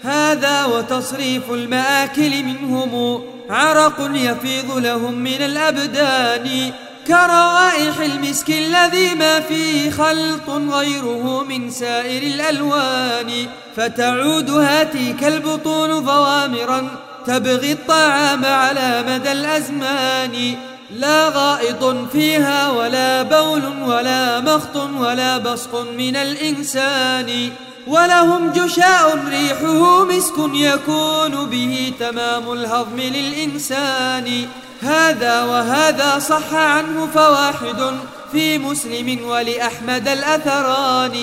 [0.01, 6.71] هذا وتصريف المآكل منهم عرق يفيض لهم من الأبدان.
[7.11, 13.31] كروائح المسك الذي ما فيه خلط غيره من سائر الألوان
[13.75, 16.89] فتعود هاتيك البطون ضوامرا
[17.27, 20.55] تبغي الطعام على مدى الأزمان.
[20.91, 27.49] لا غائط فيها ولا بول ولا مخط ولا بصق من الإنسان
[27.87, 34.47] ولهم جشاء ريحه مسك يكون به تمام الهضم للإنسان.
[34.81, 37.95] هذا وهذا صح عنه فواحد
[38.31, 41.15] في مسلم ولأحمد الأثران.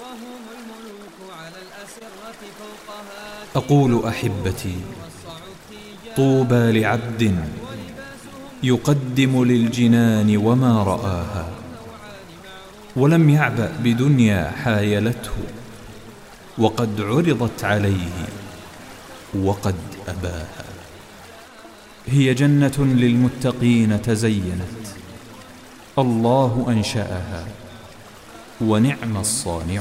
[0.00, 4.76] وهم الملوك على الأسرة فوقها أقول أحبتي
[6.16, 7.36] طوبى لعبد
[8.62, 11.48] يقدم للجنان وما رآها
[12.96, 15.36] ولم يعبأ بدنيا حايلته
[16.58, 18.26] وقد عرضت عليه
[19.34, 19.74] وقد
[20.08, 20.71] أباها.
[22.06, 24.82] هي جنة للمتقين تزينت.
[25.98, 27.44] الله أنشأها
[28.60, 29.80] ونعم الصانع.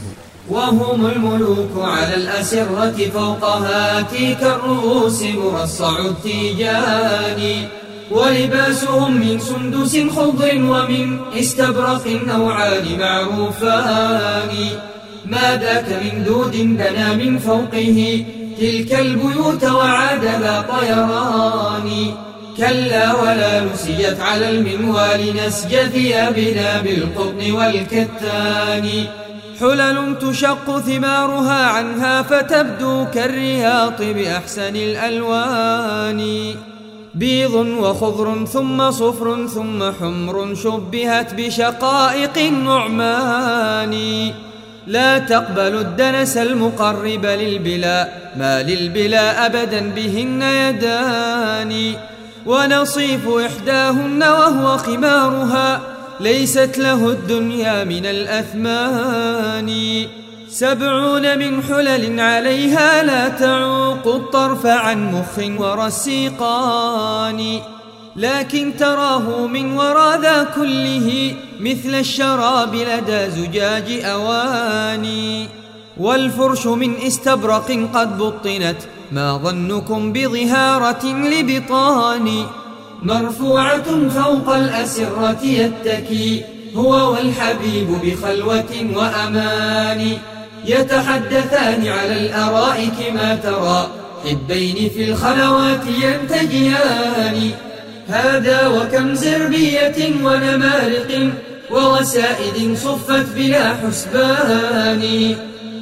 [0.49, 7.67] وهم الملوك على الأسرة فوقها تيك الرؤوس مرصع التيجان.
[8.11, 14.49] ولباسهم من سندس خضر ومن استبرق نوعان معروفان.
[15.26, 18.26] ما ذاك من دود بنى من فوقه
[18.62, 22.14] تلك البيوت وعاد لا طيران.
[22.57, 29.05] كلا ولا نسيت على المنوال نسج ثيابنا بالقطن والكتان.
[29.59, 36.53] حلل تشق ثمارها عنها فتبدو كالرياط بأحسن الألوان.
[37.16, 43.93] بيض وخضر ثم صفر ثم حمر شبهت بشقائق النعمان.
[44.88, 48.07] لا تقبل الدنس المقرب للبلا
[48.38, 51.93] ما للبلا أبدا بهن يدان.
[52.45, 55.82] ونصيف إحداهن وهو خمارها
[56.19, 59.71] ليست له الدنيا من الأثمان.
[60.49, 67.59] سبعون من حلل عليها لا تعوق الطرف عن مخ ورسيقان.
[68.16, 75.47] لكن تراه من وراء ذا كله مثل الشراب لدى زجاج أواني.
[75.97, 78.78] والفرش من استبرق قد بطنت
[79.12, 82.45] ما ظنكم بظهارة لبطان.
[83.03, 86.43] مرفوعة فوق الأسرة يتكي
[86.76, 90.18] هو والحبيب بخلوة وأمان.
[90.66, 93.88] يتحدثان على الأرائك ما ترى
[94.26, 97.51] حبين في الخلوات ينتجيان.
[98.10, 101.30] هذا وكم زربية ونمارق
[101.72, 105.36] ووسائد صفت بلا حسبان.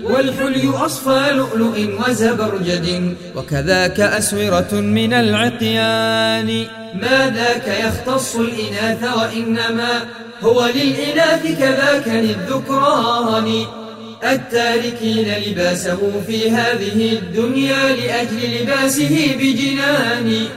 [0.03, 6.65] والحلي أصفى لؤلؤ وزبرجد وكذاك أسورة من العقيان.
[7.01, 10.05] ما ذاك يختص الإناث وإنما
[10.41, 13.65] هو للإناث كذاك للذكران.
[14.23, 20.47] التاركين لباسه في هذه الدنيا لأجل لباسه بجنان.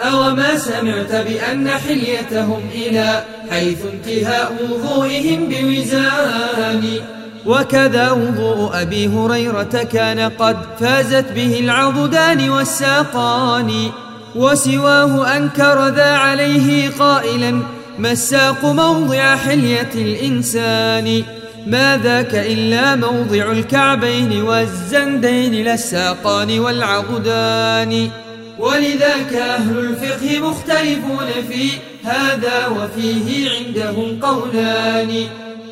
[0.00, 7.00] أو ما سمعت بأن حليتهم إلى حيث انتهاء وضوئهم بوزان.
[7.46, 13.90] وكذا وضوء أبي هريرة كان قد فازت به العضدان والساقان.
[14.36, 17.62] وسواه أنكر ذا عليه قائلا
[17.98, 21.22] ما الساق موضع حلية الإنسان؟
[21.66, 28.10] ما ذاك إلا موضع الكعبين والزندين للساقان والعضدان.
[28.58, 31.70] ولذاك أهل الفقه مختلفون في
[32.04, 35.26] هذا وفيه عندهم قولان.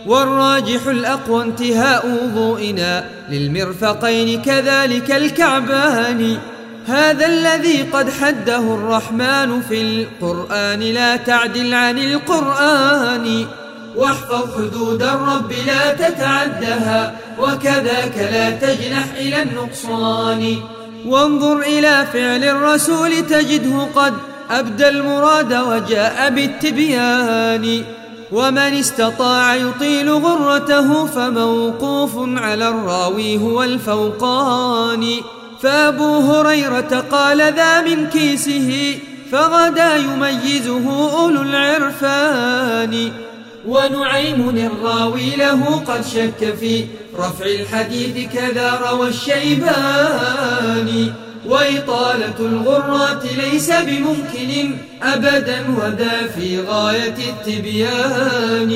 [0.07, 6.39] والراجح الأقوى انتهاء وضوئنا للمرفقين كذلك الكعبان.
[6.87, 13.47] هذا الذي قد حده الرحمن في القرآن لا تعدل عن القرآن.
[13.97, 20.57] واحفظ حدود الرب لا تتعدها وكذاك لا تجنح إلى النقصان.
[21.07, 24.15] وانظر إلى فعل الرسول تجده قد
[24.51, 27.83] أبدى المراد وجاء بالتبيان.
[28.33, 35.07] ومن استطاع يطيل غرته فموقوف على الراوي هو الفوقان.
[35.63, 38.99] فأبو هريرة قال ذا من كيسه
[39.33, 43.13] فغدا يميزه أولو العرفان.
[43.69, 46.85] ونعيم الراوي له قد شك في
[47.19, 51.13] رفع الحديث كذا روى الشيباني
[51.47, 58.71] وإطالة الغرات ليس بممكن أبدا وذا في غاية التبيان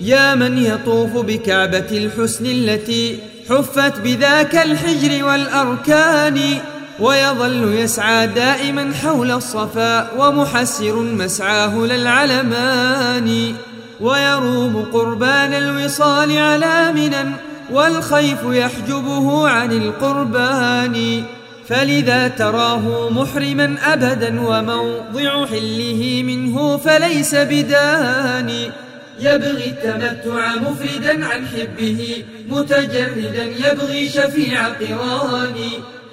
[0.00, 3.18] يا من يطوف بكعبة الحسن التي
[3.50, 6.40] حفت بذاك الحجر والأركان
[7.00, 13.54] ويظل يسعى دائما حول الصفا ومحسر مسعاه للعلمان.
[14.00, 17.32] ويروم قربان الوصال على منا
[17.70, 21.24] والخيف يحجبه عن القربان.
[21.68, 28.70] فلذا تراه محرما أبدا وموضع حله منه فليس بداني
[29.20, 35.70] يبغي التمتع مفردا عن حبه متجردا يبغي شفيع قراني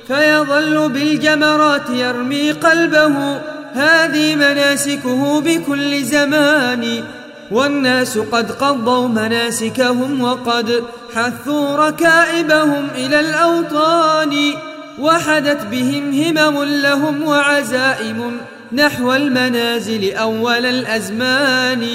[0.07, 3.41] فيظل بالجمرات يرمي قلبه
[3.73, 7.03] هذه مناسكه بكل زمان.
[7.51, 10.83] والناس قد قضوا مناسكهم وقد
[11.15, 14.53] حثوا ركائبهم إلى الأوطان
[14.99, 18.37] وحدت بهم همم لهم وعزائم
[18.73, 21.87] نحو المنازل أول الأزمان.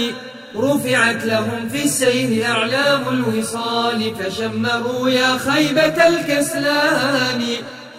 [0.57, 7.43] رفعت لهم في السير أعلام الوصال فشمروا يا خيبة الكسلان.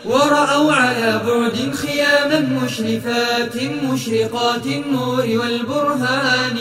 [0.06, 6.58] ورأوا على بعد خياما مشرفات مشرقات النور والبرهان.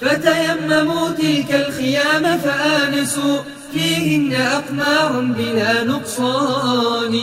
[0.00, 3.38] فتيمموا تلك الخيام فآنسوا
[3.72, 7.20] فيهن أقمار بلا نقصان.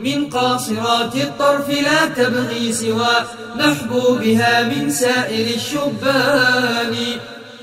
[0.00, 3.16] من قاصرات الطرف لا تبغي سوى
[3.56, 6.96] محبوبها من سائر الشبان.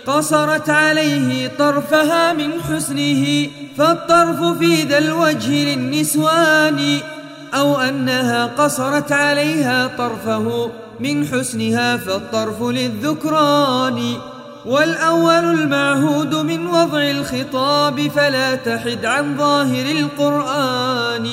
[0.07, 3.47] قصرت عليه طرفها من حسنه
[3.77, 6.97] فالطرف في ذا الوجه للنسوان.
[7.53, 14.15] أو أنها قصرت عليها طرفه من حسنها فالطرف للذكران.
[14.65, 21.27] والأول المعهود من وضع الخطاب فلا تحد عن ظاهر القرآن.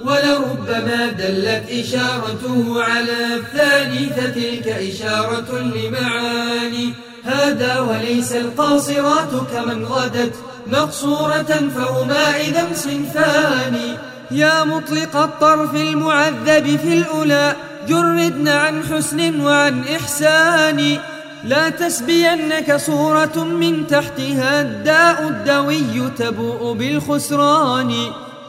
[0.00, 6.94] ولربما دلت إشارته على الثاني فتلك إشارة لمعاني.
[7.24, 10.34] هذا وليس القاصرات كمن غدت
[10.66, 13.76] مقصورة فهما إذا صنفان.
[14.30, 17.56] يا مطلق الطرف المعذب في الأولى
[17.88, 20.98] جردن عن حسن وعن إحسان.
[21.44, 27.92] لا تسبينك صورة من تحتها الداء الدوي تبوء بالخسران.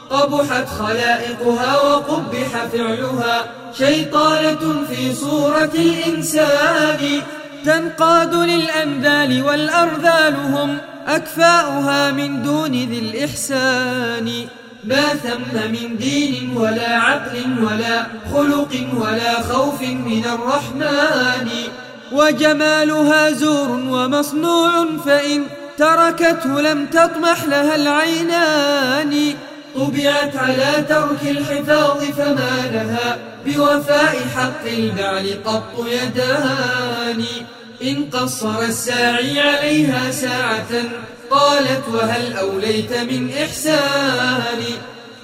[0.09, 3.45] قبحت خلائقها وقبح فعلها
[3.77, 7.21] شيطانة في صورة الإنسان.
[7.65, 10.77] تنقاد للأنذال والأرذال هم
[11.07, 14.47] أكفاؤها من دون ذي الإحسان.
[14.83, 21.49] ما ثم من دين ولا عقل ولا خلق ولا خوف من الرحمن.
[22.13, 25.45] وجمالها زور ومصنوع فإن
[25.77, 29.33] تركته لم تطمح لها العينان.
[29.75, 37.25] طبعت على ترك الحفاظ فما لها بوفاء حق البعل قط يدان.
[37.83, 40.71] إن قصر الساعي عليها ساعة
[41.31, 44.61] قالت وهل أوليت من إحسان؟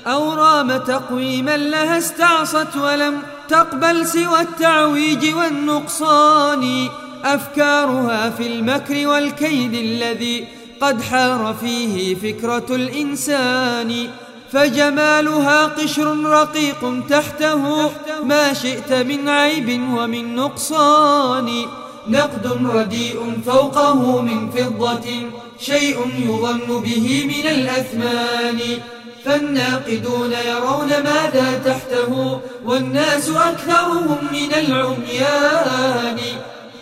[0.08, 6.88] أو رام تقويما لها استعصت ولم تقبل سوى التعويج والنقصان.
[7.24, 10.48] أفكارها في المكر والكيد الذي
[10.82, 14.08] قد حار فيه فكرة الإنسان.
[14.52, 17.92] فجمالها قشر رقيق تحته.
[18.24, 21.66] ما شئت من عيب ومن نقصان.
[22.08, 25.06] نقد رديء فوقه من فضة.
[25.60, 28.60] شيء يظن به من الأثمان.
[29.26, 36.18] فالناقدون يرون ماذا تحته والناس أكثرهم من العميان.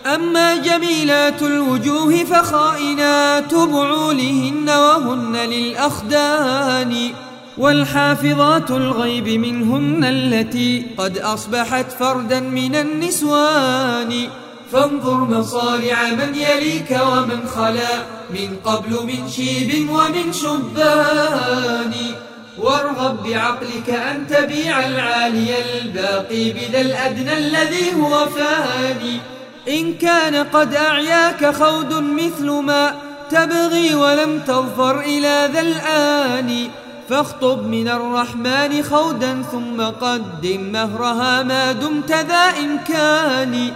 [0.05, 7.11] أما جميلات الوجوه فخائنات بعولهن وهن للأخدان
[7.57, 14.27] والحافظات الغيب منهن التي قد أصبحت فردا من النسوان.
[14.71, 17.93] فانظر مصارع من يليك ومن خلا
[18.29, 21.93] من قبل من شيب ومن شبان.
[22.61, 29.19] وارغب بعقلك أن تبيع العالي الباقي بذا الأدنى الذي هو فاني.
[29.67, 32.95] إن كان قد أعياك خود مثل ما
[33.31, 36.67] تبغي ولم تظفر إلى ذا الآن.
[37.09, 43.71] فاخطب من الرحمن خودا ثم قدم مهرها ما دمت ذا إمكان.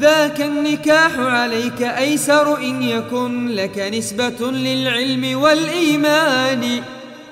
[0.00, 6.82] ذاك النكاح عليك أيسر إن يكن لك نسبة للعلم والإيمان.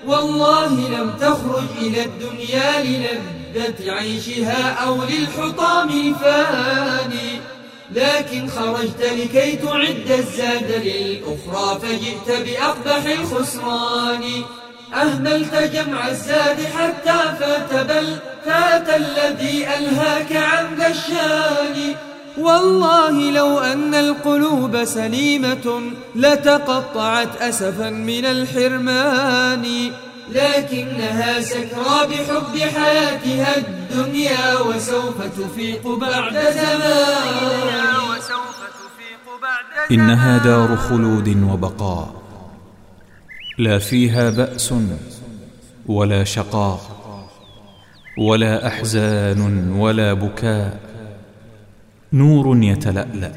[0.06, 3.20] والله لم تخرج إلى الدنيا للذ
[3.54, 7.40] للذة عيشها أو للحطام الفاني.
[7.90, 14.24] لكن خرجت لكي تعد الزاد للأخرى فجئت بأقبح الخسران.
[14.94, 21.94] أهملت جمع الزاد حتى فات بل فات الذي ألهاك عن ذا الشان
[22.38, 25.80] والله لو أن القلوب سليمة
[26.16, 29.92] لتقطعت أسفا من الحرمان.
[30.32, 38.02] لكنها سكرى بحب حياتها الدنيا وسوف تفيق بعد زمان.
[39.90, 42.14] إنها دار خلود وبقاء.
[43.58, 44.74] لا فيها بأس
[45.86, 46.80] ولا شقاء
[48.18, 50.91] ولا أحزان ولا بكاء.
[52.12, 53.32] نور يتلألأ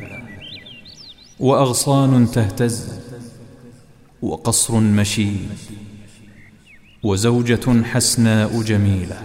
[1.39, 2.99] وأغصان تهتز
[4.21, 5.49] وقصر مشيد
[7.03, 9.21] وزوجة حسناء جميلة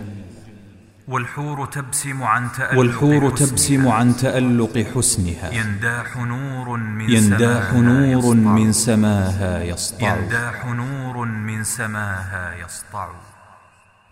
[1.09, 3.49] والحور تبسم عن تألق والحور حسنها.
[3.49, 8.35] تبسم عن تألق حسنها ينداح نور من ينداح سماها نور.
[8.35, 13.09] من سماها يسطع ينداح نور من سماها يسطع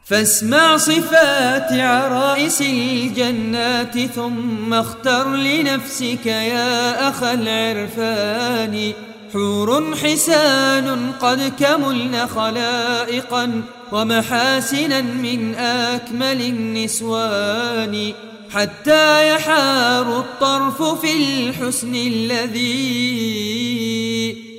[0.08, 8.92] فاسمع صفات عرائس الجنات ثم اختر لنفسك يا أخ العرفان.
[9.32, 18.12] حور حسان قد كملن خلائقا ومحاسنا من أكمل النسوان.
[18.50, 22.78] حتى يحار الطرف في الحسن الذي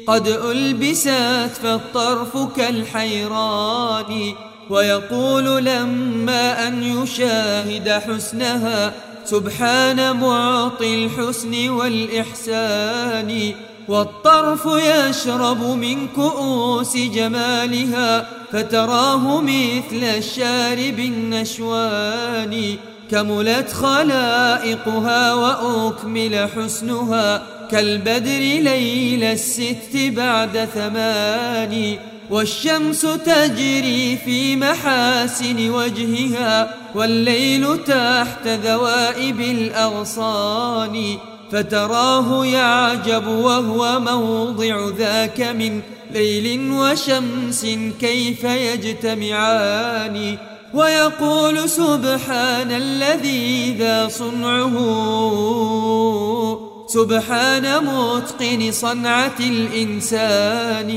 [0.08, 4.34] قد ألبست فالطرف كالحيران.
[4.70, 8.94] ويقول لما أن يشاهد حسنها
[9.26, 13.54] سبحان معطي الحسن والإحسان.
[13.88, 22.76] والطرف يشرب من كؤوس جمالها فتراه مثل الشارب النشوان.
[23.12, 31.98] كملت خلائقها وأكمل حسنها كالبدر ليل الست بعد ثمان.
[32.30, 41.18] والشمس تجري في محاسن وجهها والليل تحت ذوائب الأغصان
[41.52, 45.82] فتراه يعجب وهو موضع ذاك من
[46.14, 47.66] ليل وشمس
[48.02, 50.38] كيف يجتمعان.
[50.74, 54.76] ويقول سبحان الذي ذا صنعه
[56.88, 60.90] سبحان متقن صنعة الإنسان.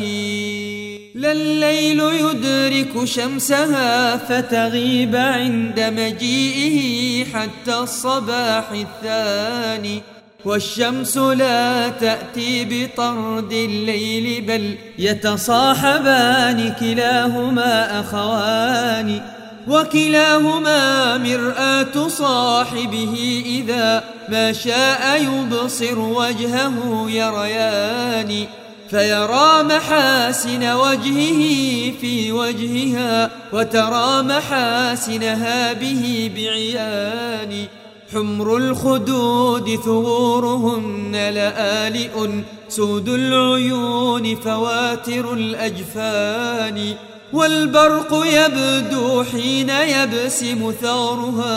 [1.14, 10.02] لا الليل يدرك شمسها فتغيب عند مجيئه حتى الصباح الثاني.
[10.44, 19.20] والشمس لا تأتي بطرد الليل بل يتصاحبان كلاهما أخوان.
[19.68, 28.46] وكلاهما مرآة صاحبه إذا ما شاء يبصر وجهه يريان.
[28.92, 37.66] فيرى محاسن وجهه في وجهها وترى محاسنها به بعيان.
[38.14, 42.30] حمر الخدود ثغورهن لآلئ
[42.68, 46.94] سود العيون فواتر الأجفان.
[47.32, 51.52] والبرق يبدو حين يبسم ثغرها.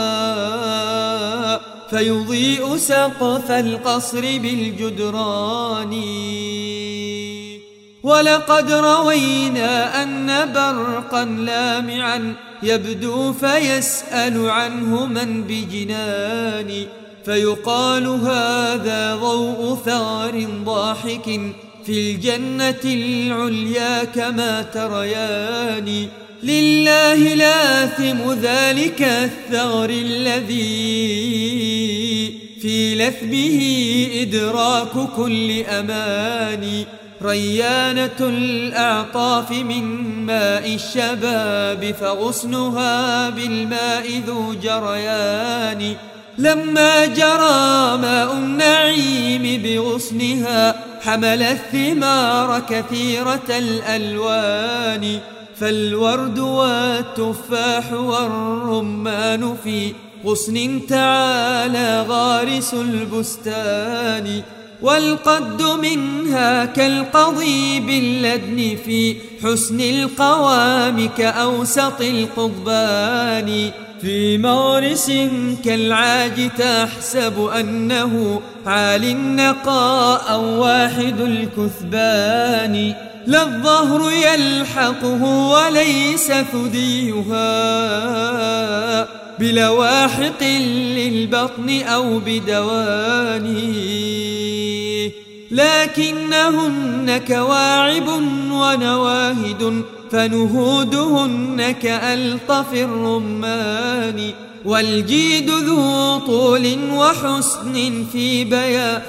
[1.96, 6.04] فيضيء سقف القصر بالجدران.
[8.04, 12.34] ولقد روينا أن برقا لامعا
[12.64, 16.86] يبدو فيسأل عنه من بجنان.
[17.26, 21.42] فيقال هذا ضوء ثغر ضاحك
[21.86, 26.08] في الجنة العليا كما تريان.
[26.46, 30.56] لله لاثم ذلك الثغر الذي
[32.62, 33.60] في لثمه
[34.22, 36.84] إدراك كل أمان
[37.22, 39.84] ريانة الأعطاف من
[40.26, 45.96] ماء الشباب فغصنها بالماء ذو جريان
[46.38, 55.20] لما جرى ماء النعيم بغصنها حمل الثمار كثيرة الألوان
[55.60, 59.94] فالورد والتفاح والرمان في
[60.26, 64.42] غصن تعالى غارس البستان
[64.82, 73.72] والقد منها كالقضيب اللدن في حسن القوام كأوسط القضبان.
[74.02, 75.12] في مغرس
[75.66, 82.94] كالعاج تحسب أنه عال النقاء أو واحد الكثبان.
[83.28, 87.46] لا الظهر يلحقه وليس ثديها.
[89.40, 93.66] بلواحق للبطن أو بدواني
[95.52, 98.08] لكنهن كواعب
[98.52, 104.45] ونواهد فنهودهن كألطف الرمان.
[104.66, 109.02] والجيد ذو طول وحسن في بياض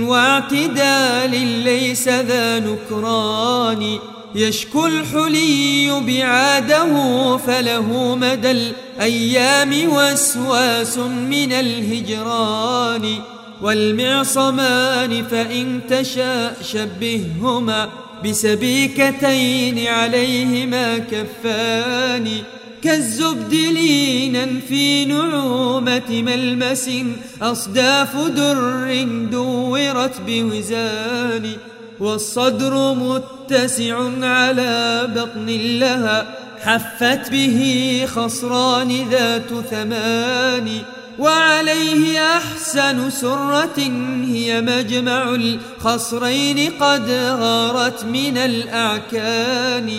[0.00, 1.30] واعتدال
[1.64, 3.98] ليس ذا نكران.
[4.34, 13.18] يشكو الحلي بعاده فله مدى الأيام وسواس من الهجران.
[13.62, 17.88] والمعصمان فإن تشاء شبههما
[18.24, 22.28] بسبيكتين عليهما كفان.
[22.82, 26.90] كالزبد لينا في نعومة ملمس
[27.42, 31.50] أصداف در دورت بوزان
[32.00, 35.46] والصدر متسع على بطن
[35.78, 36.26] لها
[36.60, 40.82] حفت به خصران ذات ثمان
[41.18, 43.78] وعليه أحسن سرة
[44.26, 49.90] هي مجمع الخصرين قد غارت من الأعكان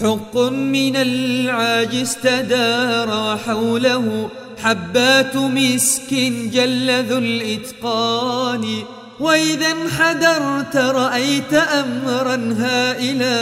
[0.00, 4.28] حق من العاج استدار وحوله
[4.62, 6.14] حبات مسك
[6.52, 8.82] جل ذو الإتقان.
[9.20, 13.36] وإذا انحدرت رأيت أمرا هائلا.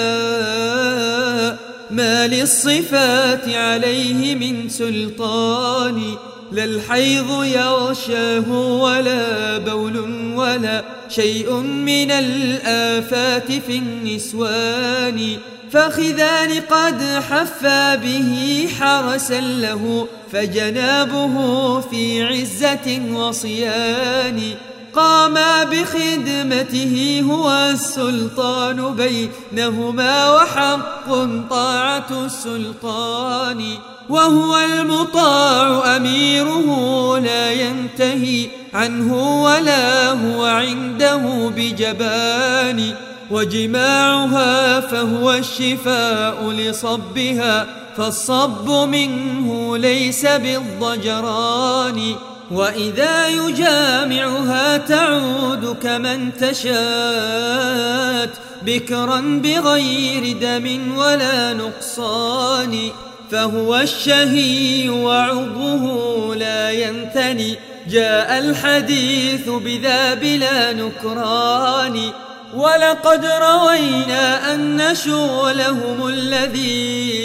[1.90, 6.14] ما للصفات عليه من سلطان.
[6.52, 9.98] لا الحيض يغشاه ولا بول
[10.34, 15.36] ولا شيء من الآفات في النسوان.
[15.75, 21.35] فخذان قد حفى به حرسا له فجنابه
[21.81, 24.55] في عزة وصيان
[24.95, 31.14] قاما بخدمته هو السلطان بينهما وحق
[31.51, 33.64] طاعة السلطان
[34.09, 42.95] وهو المطاع أميره لا ينتهي عنه ولا هو عنده بجبان
[43.31, 47.66] وجماعها فهو الشفاء لصبها
[47.97, 52.14] فالصب منه ليس بالضجران.
[52.51, 58.31] وإذا يجامعها تعود كمن تشات
[58.62, 62.91] بكرا بغير دم ولا نقصان.
[63.31, 67.59] فهو الشهي وعضه لا ينثني
[67.91, 72.11] جاء الحديث بذا بلا نكران.
[72.55, 77.24] ولقد روينا أن شغلهم الذي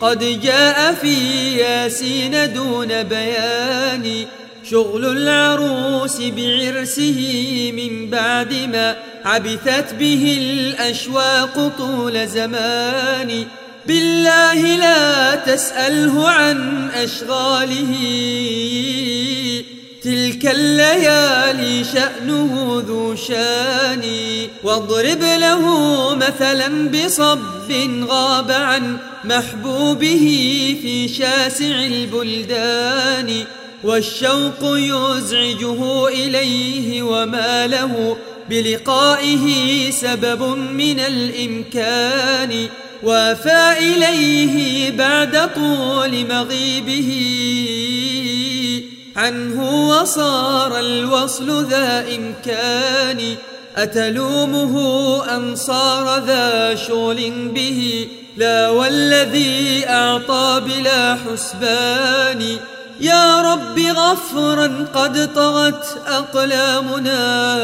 [0.00, 1.14] قد جاء في
[1.56, 4.26] ياسين دون بيان.
[4.70, 7.20] شغل العروس بعرسه
[7.76, 13.46] من بعد ما عبثت به الأشواق طول زمان.
[13.86, 17.96] بالله لا تسأله عن أشغاله.
[20.04, 24.02] تلك الليالي شأنه ذو شان
[24.64, 25.64] واضرب له
[26.14, 27.38] مثلا بصب
[28.08, 33.44] غاب عن محبوبه في شاسع البلدان
[33.84, 38.16] والشوق يزعجه إليه وما له
[38.50, 39.46] بلقائه
[39.90, 42.66] سبب من الإمكان
[43.02, 47.12] وافى إليه بعد طول مغيبه.
[49.16, 53.36] عنه وصار الوصل ذا إمكان
[53.76, 54.76] أتلومه
[55.36, 62.56] أن صار ذا شغل به؟ لا والذي أعطى بلا حسبان.
[63.00, 67.56] يا رب غفرا قد طغت أقلامنا.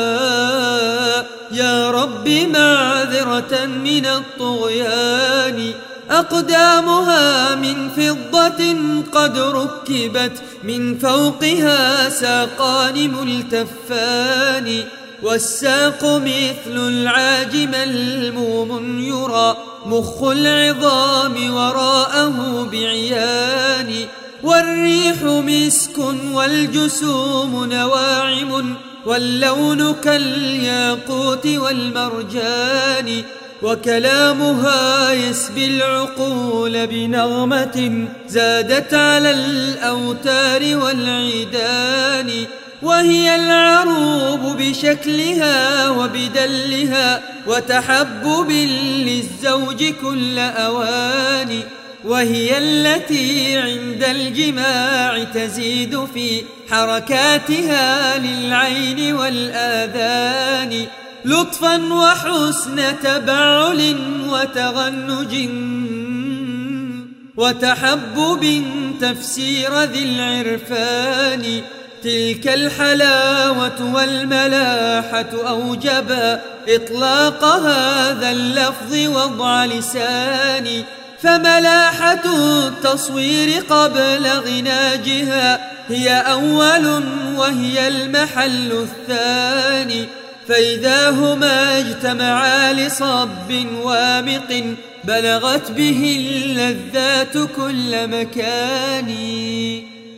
[1.52, 5.72] يا رب معذرة من الطغيان.
[6.10, 8.76] أقدامها من فضة
[9.12, 10.32] قد ركبت
[10.64, 14.84] من فوقها ساقان ملتفان.
[15.22, 19.56] والساق مثل العاج ملموم يرى
[19.86, 23.94] مخ العظام وراءه بعيان.
[24.42, 25.98] والريح مسك
[26.32, 28.74] والجسوم نواعم
[29.06, 33.22] واللون كالياقوت والمرجان.
[33.62, 42.30] وكلامها يسبي العقول بنغمة زادت على الأوتار والعيدان
[42.82, 51.62] وهي العروب بشكلها وبدلها وتحبب للزوج كل أوان
[52.04, 60.86] وهي التي عند الجماع تزيد في حركاتها للعين والآذان.
[61.28, 63.96] لطفا وحسن تبعل
[64.28, 65.48] وتغنج
[67.36, 68.64] وتحبب
[69.00, 71.62] تفسير ذي العرفان.
[72.02, 80.84] تلك الحلاوة والملاحة أوجبا إطلاق هذا اللفظ وضع لساني
[81.22, 82.24] فملاحة
[82.66, 87.02] التصوير قبل غناجها هي أول
[87.36, 90.08] وهي المحل الثاني.
[90.48, 94.64] فإذا هما اجتمعا لصب وامق
[95.04, 99.14] بلغت به اللذات كل مكان.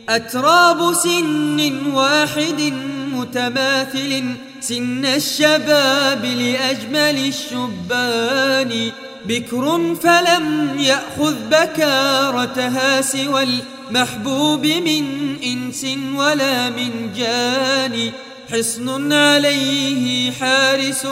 [0.09, 2.73] أتراب سن واحد
[3.13, 4.23] متماثل
[4.59, 8.91] سن الشباب لأجمل الشبان.
[9.25, 13.47] بكر فلم يأخذ بكارتها سوى
[13.89, 18.11] المحبوب من إنس ولا من جان.
[18.51, 21.05] حصن عليه حارس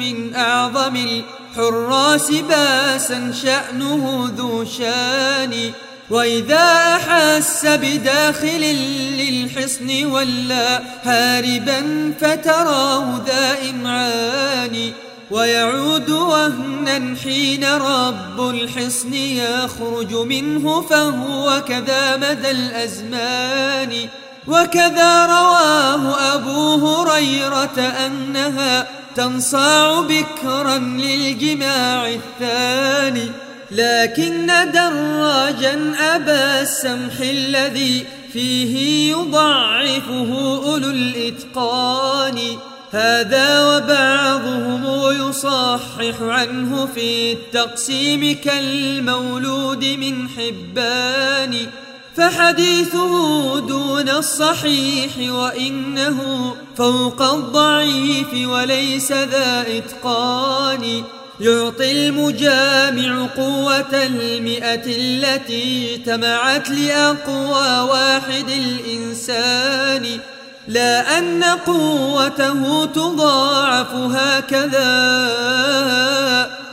[0.00, 5.70] من أعظم الحراس باسا شأنه ذو شان.
[6.10, 8.76] وإذا أحس بداخل
[9.18, 14.92] للحصن ولا هاربا فتراه ذا إمعان.
[15.30, 24.08] ويعود وهنا حين رب الحصن يخرج منه فهو كذا مدى الأزمان.
[24.46, 33.30] وكذا رواه أبو هريرة أنها تنصاع بكرا للجماع الثاني
[33.70, 42.38] لكن دراجا أبا السمح الذي فيه يضعفه أولو الإتقان.
[42.92, 44.84] هذا وبعضهم
[45.28, 51.66] يصحح عنه في التقسيم كالمولود من حبان.
[52.16, 61.04] فحديثه دون الصحيح وإنه فوق الضعيف وليس ذا إتقان.
[61.40, 70.20] يعطي المجامع قوة المئة التي اجتمعت لأقوى واحد الإنسان.
[70.68, 74.82] لا أن قوته تضاعف هكذا.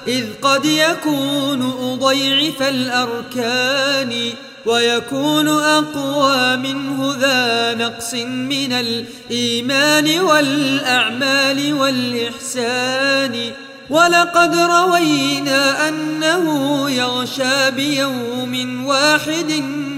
[0.08, 4.34] إذ قد يكون أضيعف الأركان.
[4.66, 13.52] ويكون أقوى منه ذا نقص من الإيمان والأعمال والإحسان.
[13.90, 19.52] ولقد روينا أنه يغشى بيوم واحد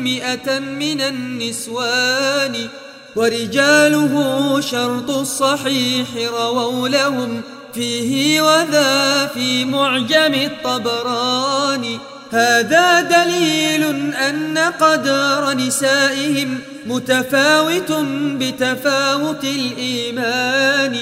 [0.03, 2.67] مئة من النسوان.
[3.15, 4.13] ورجاله
[4.61, 7.41] شرط الصحيح رووا لهم
[7.73, 11.99] فيه وذا في معجم الطبراني
[12.31, 17.91] هذا دليل أن قدر نسائهم متفاوت
[18.39, 20.97] بتفاوت الإيمان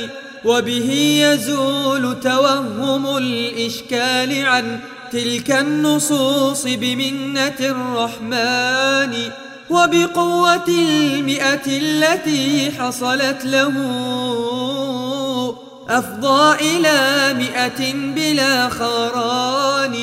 [0.45, 0.91] وبه
[1.23, 4.79] يزول توهم الإشكال عن
[5.11, 9.31] تلك النصوص بمنة الرحمن
[9.69, 13.73] وبقوة المئة التي حصلت له.
[15.89, 19.95] أفضى إلى مئة بلا خران.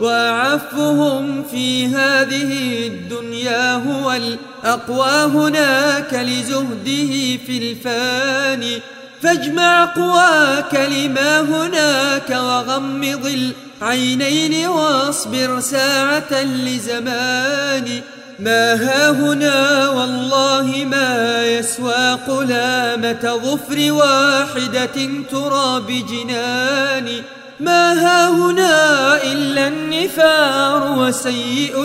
[0.00, 8.80] وأعفهم في هذه الدنيا هو الأقوى هناك لزهده في الفاني
[9.22, 18.00] فاجمع قواك لما هناك وغمض العينين واصبر ساعة لزمان.
[18.38, 27.22] ما ها هنا والله ما يسوى قلامة ظفر واحدة ترى بجنان
[27.60, 31.84] ما ها هنا إلا النفار وسيء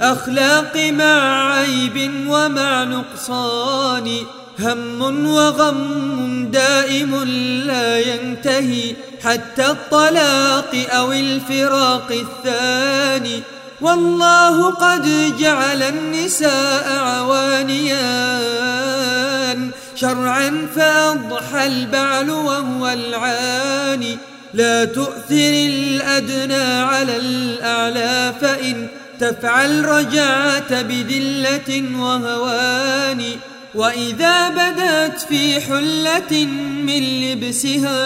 [0.00, 4.16] الأخلاق مع عيب ومع نقصان
[4.60, 7.24] هم وغم دائم
[7.66, 13.42] لا ينتهي حتى الطلاق أو الفراق الثاني.
[13.80, 18.64] والله قد جعل النساء عوانيان
[19.96, 24.18] شرعا فأضحى البعل وهو العاني.
[24.54, 28.88] لا تؤثر الأدنى على الأعلى فإن
[29.20, 33.22] تفعل رجعت بذلة وهوان.
[33.74, 36.44] وإذا بدت في حلة
[36.86, 37.98] من لبسها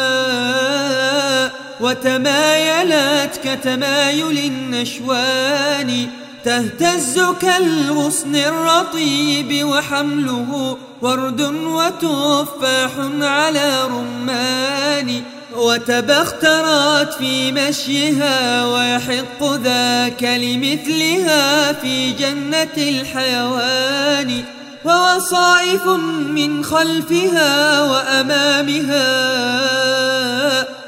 [1.80, 6.08] وتمايلت كتمايل النشوان.
[6.48, 12.90] تهتز كالغصن الرطيب وحمله ورد وتفاح
[13.20, 15.22] على رمان
[15.56, 24.44] وتبخترت في مشيها ويحق ذاك لمثلها في جنة الحيوان
[24.84, 25.86] ووصائف
[26.28, 29.08] من خلفها وأمامها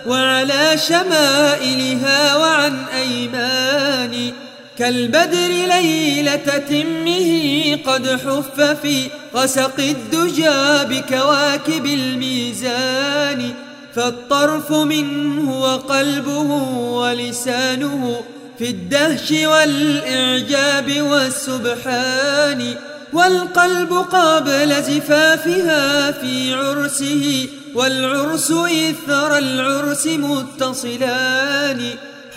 [0.06, 4.32] وعلى شمائلها وعن أيمان
[4.80, 6.36] كالبدر ليلة
[6.70, 13.54] تمه قد حف في غسق الدجى بكواكب الميزان
[13.94, 16.52] فالطرف منه وقلبه
[16.92, 18.20] ولسانه
[18.58, 22.74] في الدهش والإعجاب والسبحان
[23.12, 31.90] والقلب قبل زفافها في عرسه والعرس إثر العرس متصلان.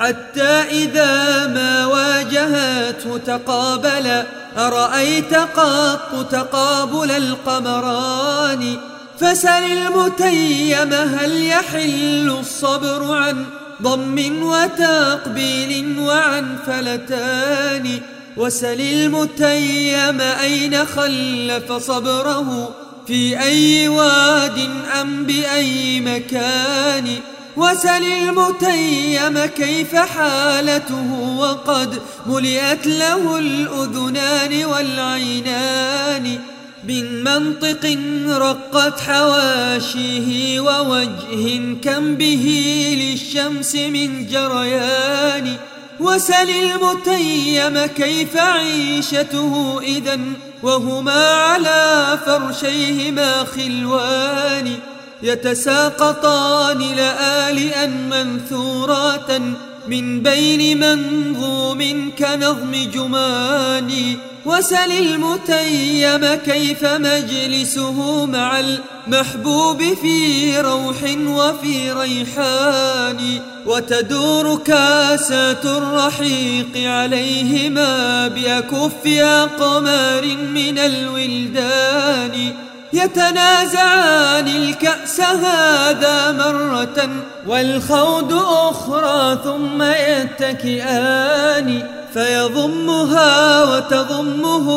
[0.04, 4.26] حتى إذا ما واجهته تقابلا
[4.58, 8.78] أرأيت قط تقابل القمران؟
[9.20, 13.46] فسل المتيم هل يحل الصبر عن
[13.82, 18.00] ضم وتقبيل وعن فلتان؟
[18.38, 22.76] وسل المتيم أين خلف صبره؟
[23.08, 24.70] في أي واد
[25.02, 27.20] أم بأي مكان؟
[27.58, 36.40] وسل المتيم كيف حالته وقد ملئت له الأذنان والعينان
[36.88, 37.98] من منطق
[38.28, 42.48] رقت حواشيه ووجه كم به
[43.00, 45.56] للشمس من جريان
[46.00, 50.20] وسل المتيم كيف عيشته إذا
[50.64, 54.78] وهما على فرشيهما خلوان
[55.24, 59.42] يتساقطان لآلئا منثورات
[59.88, 73.40] من بين منظوم كنظم جمان وسل المتيم كيف مجلسه مع المحبوب في روح وفي ريحان.
[73.66, 82.54] وتدور كاسات الرحيق عليهما بأكف أقمار من الولدان.
[82.94, 87.10] يتنازعان الكأس هذا مرة
[87.48, 94.68] والخوض أخرى ثم يتكئان فيضمها وتضمه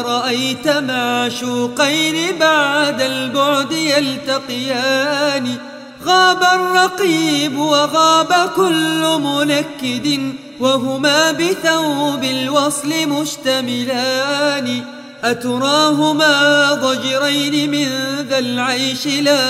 [0.00, 5.56] أرأيت معشوقين بعد البعد يلتقيان
[6.04, 14.84] غاب الرقيب وغاب كل منكد وهما بثوب الوصل مشتملان
[15.24, 17.88] أتراهما ضجرين من
[18.28, 19.40] ذا العيش لا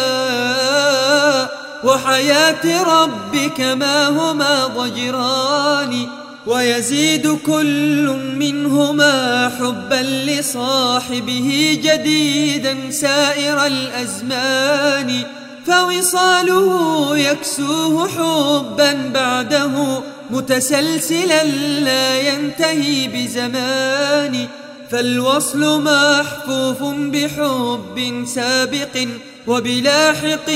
[1.85, 6.07] وحياة ربك ما هما ضجران
[6.47, 15.23] ويزيد كل منهما حبا لصاحبه جديدا سائر الأزمان
[15.67, 21.45] فوصاله يكسوه حبا بعده متسلسلا
[21.81, 24.47] لا ينتهي بزمان
[24.91, 29.07] فالوصل محفوف بحب سابق
[29.47, 30.51] وبلاحق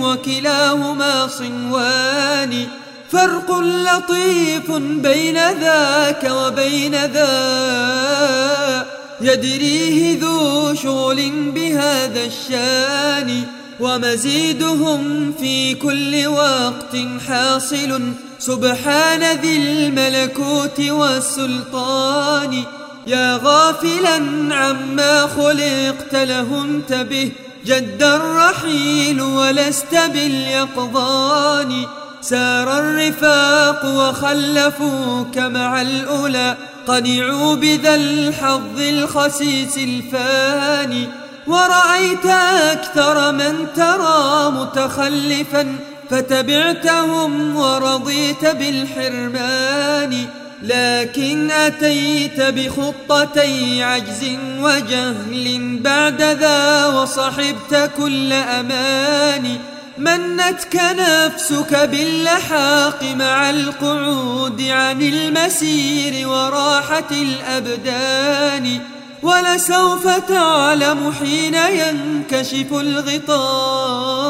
[0.00, 2.66] وكلاهما صنوان.
[3.12, 8.86] فرق لطيف بين ذاك وبين ذا.
[9.20, 13.44] يدريه ذو شغل بهذا الشان
[13.80, 16.96] ومزيدهم في كل وقت
[17.28, 18.12] حاصل.
[18.38, 22.64] سبحان ذي الملكوت والسلطان.
[23.06, 24.16] يا غافلا
[24.50, 27.32] عما خلقت له انتبه
[27.66, 31.86] جد الرحيل ولست باليقظان.
[32.22, 41.08] سار الرفاق وخلفوك مع الأولى قنعوا بذا الحظ الخسيس الفاني.
[41.46, 42.26] ورأيت
[42.72, 45.76] أكثر من ترى متخلفا
[46.10, 50.26] فتبعتهم ورضيت بالحرمان.
[50.62, 54.24] لكن أتيت بخطتي عجز
[54.60, 59.56] وجهل بعد ذا وصحبت كل أمان
[59.98, 68.80] منتك نفسك باللحاق مع القعود عن المسير وراحة الأبدان
[69.22, 74.20] ولسوف تعلم حين ينكشف الغطاء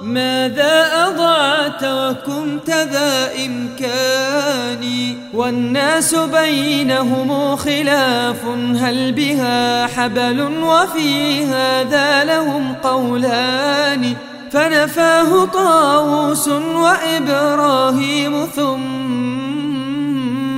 [0.00, 8.44] ماذا أضعت وكنت ذا إمكاني والناس بينهم خلاف
[8.80, 14.16] هل بها حبل وفي هذا لهم قولان؟
[14.50, 18.76] فنفاه طاووس وإبراهيم ثم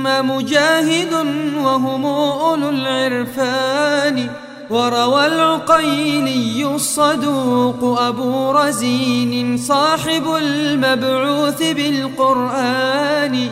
[0.03, 1.13] مجاهد
[1.57, 4.29] وهم أولو العرفان.
[4.69, 13.49] وروى العقيلي الصدوق أبو رزين صاحب المبعوث بالقرآن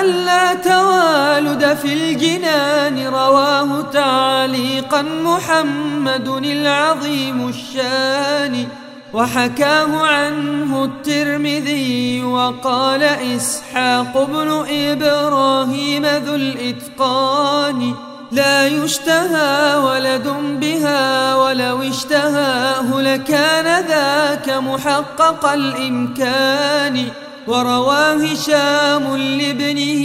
[0.00, 8.66] ألا توالد في الجنان رواه تعليقا محمد العظيم الشان.
[9.14, 18.07] وحكاه عنه الترمذي وقال إسحاق بن إبراهيم ذو الإتقان.
[18.32, 20.28] لا يشتهى ولد
[20.60, 27.08] بها ولو اشتهاه لكان ذاك محقق الإمكان
[27.46, 30.04] ورواه هشام لابنه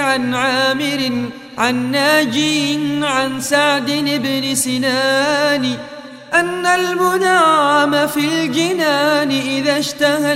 [0.00, 3.90] عن عامر عن ناجي عن سعد
[4.24, 5.76] بن سنان
[6.34, 10.32] أن المنعم في الجنان إذا اشتهى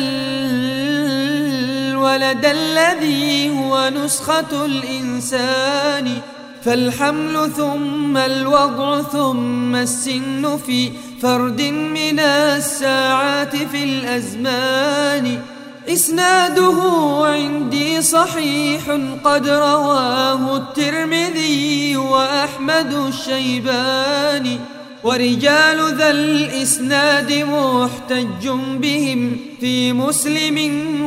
[1.97, 6.21] الولد الذي هو نسخة الإنسان
[6.69, 10.91] فالحمل ثم الوضع ثم السن في
[11.23, 15.41] فرد من الساعات في الأزمان.
[15.89, 16.77] إسناده
[17.25, 18.83] عندي صحيح
[19.25, 24.59] قد رواه الترمذي وأحمد الشيباني
[25.05, 28.49] ورجال ذا الإسناد محتج
[28.83, 30.59] بهم في مسلم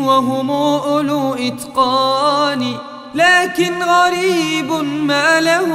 [0.06, 2.91] وهم أولو إتقان.
[3.16, 5.66] لكن غريب ما له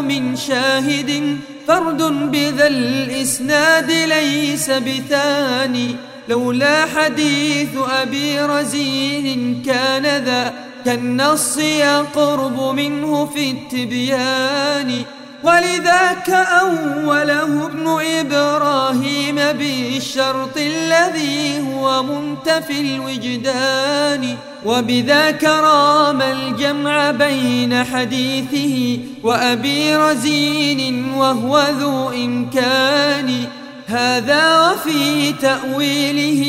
[0.00, 1.38] من شاهد
[1.68, 5.96] فرد بذا الإسناد ليس بثاني.
[6.28, 15.02] لولا حديث أبي رزين كان ذا كالنص يقرب منه في التبيان.
[15.46, 24.36] ولذاك أوله ابن إبراهيم بالشرط الذي هو منتفي الوجدان
[24.66, 33.44] وبذاك رام الجمع بين حديثه وأبي رزين وهو ذو إمكان.
[33.86, 36.42] هذا وفي تأويله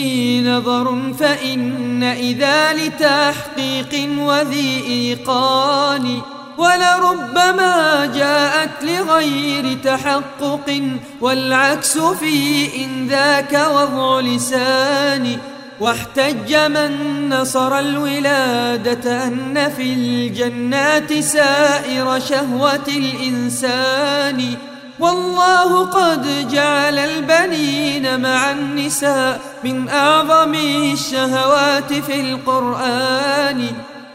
[0.51, 6.36] نظر فإن إذا لتحقيق وذي إيقان.
[6.57, 10.81] ولربما جاءت لغير تحقق
[11.21, 15.37] والعكس في إن ذاك وضع لسان.
[15.79, 24.53] واحتج من نصر الولادة أن في الجنات سائر شهوة الإنسان.
[24.99, 30.55] والله قد جعل البنين مع النساء من أعظم
[30.93, 33.67] الشهوات في القرآن.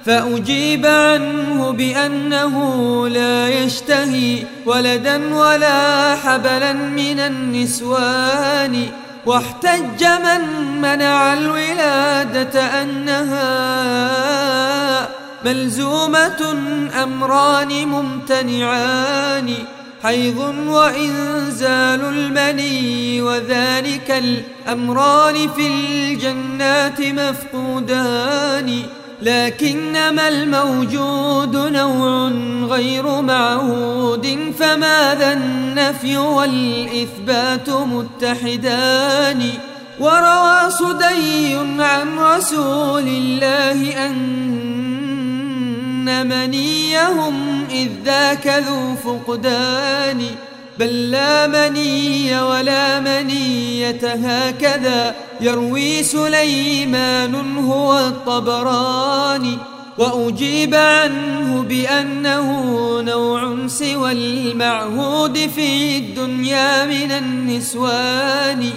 [0.06, 8.86] فأجيب عنه بأنه لا يشتهي ولدا ولا حبلا من النسوان
[9.26, 13.42] واحتج من منع الولادة أنها
[15.44, 16.54] ملزومة
[17.02, 19.54] أمران ممتنعان
[20.02, 20.38] حيض
[20.68, 28.82] وإنزال المني وذلك الأمران في الجنات مفقودان.
[29.22, 32.32] لكنما الموجود نوع
[32.76, 39.50] غير معهود فماذا النفي والإثبات متحدان؟
[40.00, 44.42] وروى صدي عن رسول الله أن
[46.28, 50.26] منيهم إذ ذاك ذو فقدان.
[50.82, 59.58] بل لا مني ولا منية هكذا يروي سليمان هو الطبراني
[59.98, 62.50] وأجيب عنه بأنه
[63.00, 68.70] نوع سوى المعهود في الدنيا من النسوان.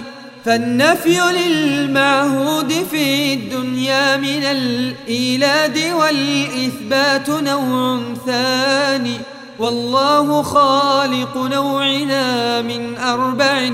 [0.44, 9.35] فالنفي للمعهود في الدنيا من الإيلاد والإثبات نوع ثاني.
[9.58, 13.70] والله خالق نوعنا من أربع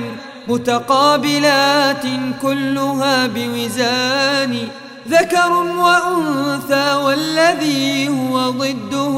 [0.48, 2.02] متقابلات
[2.42, 4.68] كلها بوزان
[5.08, 9.16] ذكر وأنثى والذي هو ضده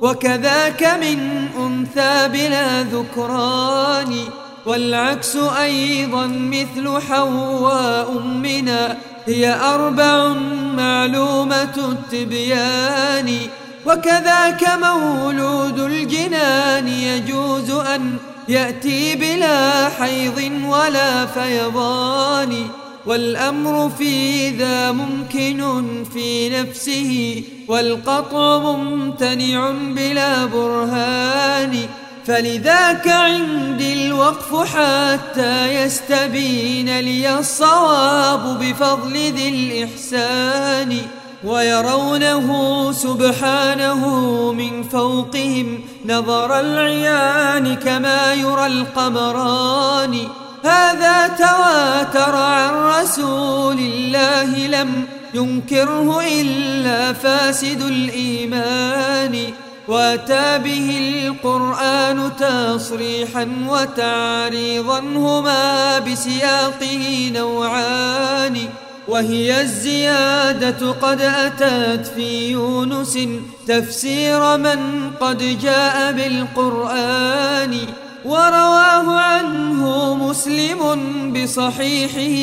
[0.00, 4.16] وكذاك من أنثى بلا ذكران
[4.66, 8.96] والعكس أيضا مثل حواء أمنا
[9.26, 10.28] هي أربع
[10.76, 13.38] معلومة التبيان.
[13.86, 18.16] وكذاك مولود الجنان يجوز أن
[18.48, 22.66] يأتي بلا حيض ولا فيضان
[23.06, 31.86] والأمر في ذا ممكن في نفسه والقطع ممتنع بلا برهان.
[32.26, 40.96] فلذاك عندي الوقف حتى يستبين لي الصواب بفضل ذي الإحسان.
[41.44, 42.48] ويرونه
[42.92, 44.02] سبحانه
[44.52, 50.18] من فوقهم نظر العيان كما يرى القمران.
[50.64, 59.38] هذا تواتر عن رسول الله لم ينكره إلا فاسد الإيمان.
[59.88, 68.68] وأتى به القرآن تصريحا وتعريضا هما بسياقه نوعان.
[69.08, 73.18] وهي الزيادة قد أتت في يونس.
[73.68, 77.78] تفسير من قد جاء بالقرآن
[78.24, 80.80] ورواه عنه مسلم
[81.32, 82.34] بصحيحه.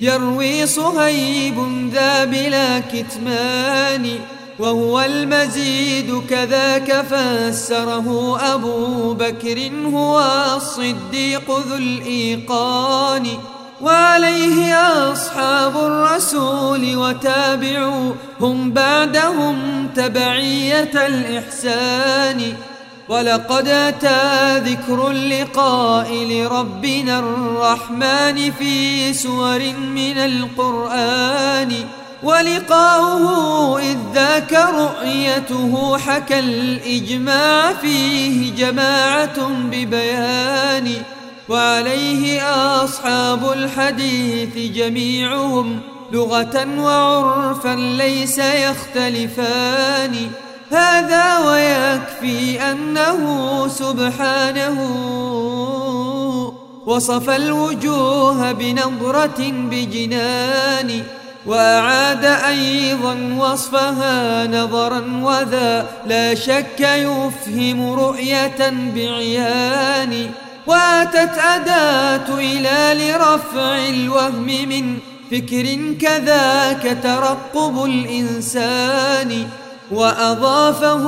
[0.00, 4.10] يروي صهيب ذا بلا كتمان
[4.58, 10.22] وهو المزيد كذاك فسره أبو بكر هو
[10.56, 13.26] الصديق ذو الإيقان.
[13.82, 14.74] وعليه
[15.12, 22.52] أصحاب الرسول وتابعوا هم بعدهم تبعية الإحسان.
[23.08, 29.60] ولقد أتى ذكر اللقاء لربنا الرحمن في سور
[29.94, 31.72] من القرآن.
[32.22, 40.92] ولقاؤه إذ ذاك رؤيته حكى الإجماع فيه جماعة ببيان.
[41.48, 42.42] وعليه
[42.84, 45.80] أصحاب الحديث جميعهم
[46.12, 50.30] لغة وعرفا ليس يختلفان.
[50.70, 54.78] هذا ويكفي أنه سبحانه
[56.86, 61.02] وصف الوجوه بنظرة بجنان
[61.46, 70.30] وأعاد أيضا وصفها نظرا وذا لا شك يفهم رؤية بعيان.
[70.66, 74.98] واتت أداة إلى لرفع الوهم من
[75.30, 79.46] فكر كذاك ترقب الإنسان
[79.90, 81.04] وأضافه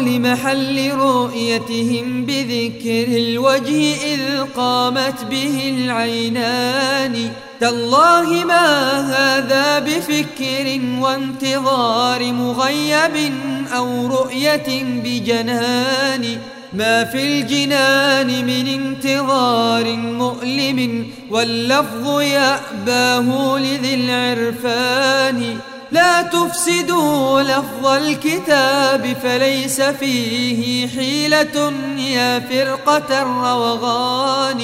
[0.00, 7.30] لمحل رؤيتهم بذكر الوجه إذ قامت به العينان.
[7.60, 13.32] تالله ما هذا بفكر وانتظار مغيب
[13.76, 16.38] أو رؤية بجنان.
[16.72, 25.58] ما في الجنان من انتظار مؤلم واللفظ يأباه لذي العرفان.
[25.92, 34.62] لا تفسدوا لفظ الكتاب فليس فيه حيلة يا فرقة الروغان.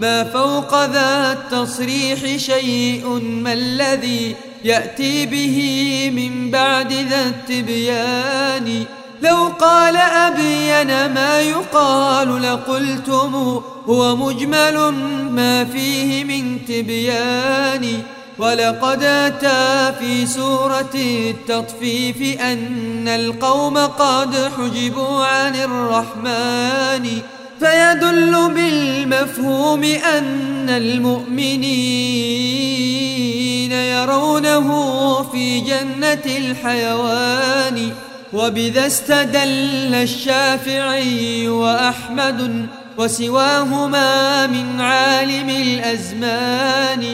[0.00, 4.34] ما فوق ذا التصريح شيء ما الذي
[4.64, 5.58] يأتي به
[6.14, 8.84] من بعد ذا التبيان؟
[9.22, 14.78] لو قال أبين ما يقال لقلتم هو مجمل
[15.30, 18.02] ما فيه من تبيان.
[18.38, 27.20] ولقد أتى في سورة التطفيف أن القوم قد حجبوا عن الرحمن.
[27.60, 31.72] فيدل بالمفهوم أن المؤمنين
[33.72, 37.92] يرونه في جنة الحيوان.
[38.32, 42.66] وبذا استدل الشافعي وأحمد
[42.98, 47.04] وسواهما من عالم الأزمان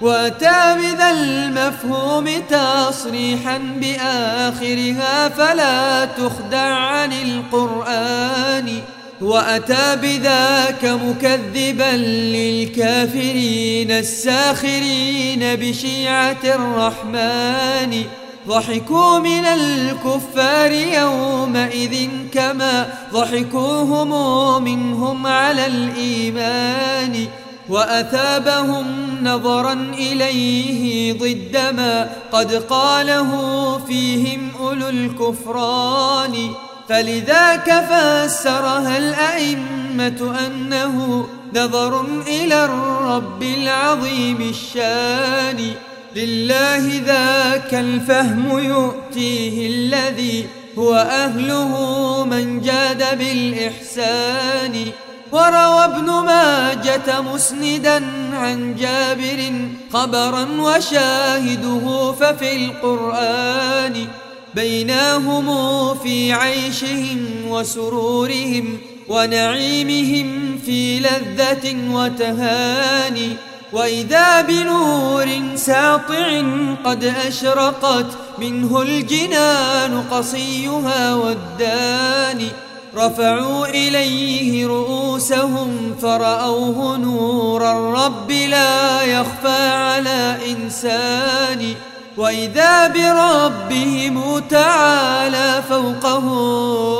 [0.00, 8.78] وأتى بذا المفهوم تصريحا بآخرها فلا تخدع عن القرآن
[9.20, 11.96] وأتى بذاك مكذبا
[12.36, 18.04] للكافرين الساخرين بشيعة الرحمن
[18.48, 27.26] ضحكوا من الكفار يومئذ كما ضحكوهم منهم على الإيمان
[27.68, 28.86] وأثابهم
[29.22, 33.30] نظرا إليه ضد ما قد قاله
[33.78, 36.50] فيهم أولو الكفران
[36.88, 45.74] فلذاك فسرها الأئمة أنه نظر إلى الرب العظيم الشان
[46.16, 50.46] لله ذاك الفهم يؤتيه الذي
[50.78, 54.86] هو أهله من جاد بالإحسان.
[55.32, 59.52] وروى ابن ماجة مسندا عن جابر
[59.92, 64.06] خبرا وشاهده ففي القرآن.
[64.54, 65.48] بيناهم
[65.94, 68.78] في عيشهم وسرورهم
[69.08, 73.53] ونعيمهم في لذة وتهاني.
[73.74, 76.42] وإذا بنور ساطع
[76.84, 78.06] قد أشرقت
[78.38, 82.48] منه الجنان قصيها والداني
[82.96, 91.74] رفعوا إليه رؤوسهم فرأوه نور الرب لا يخفى على إنسان.
[92.16, 96.94] وإذا بربهم تعالى فوقهم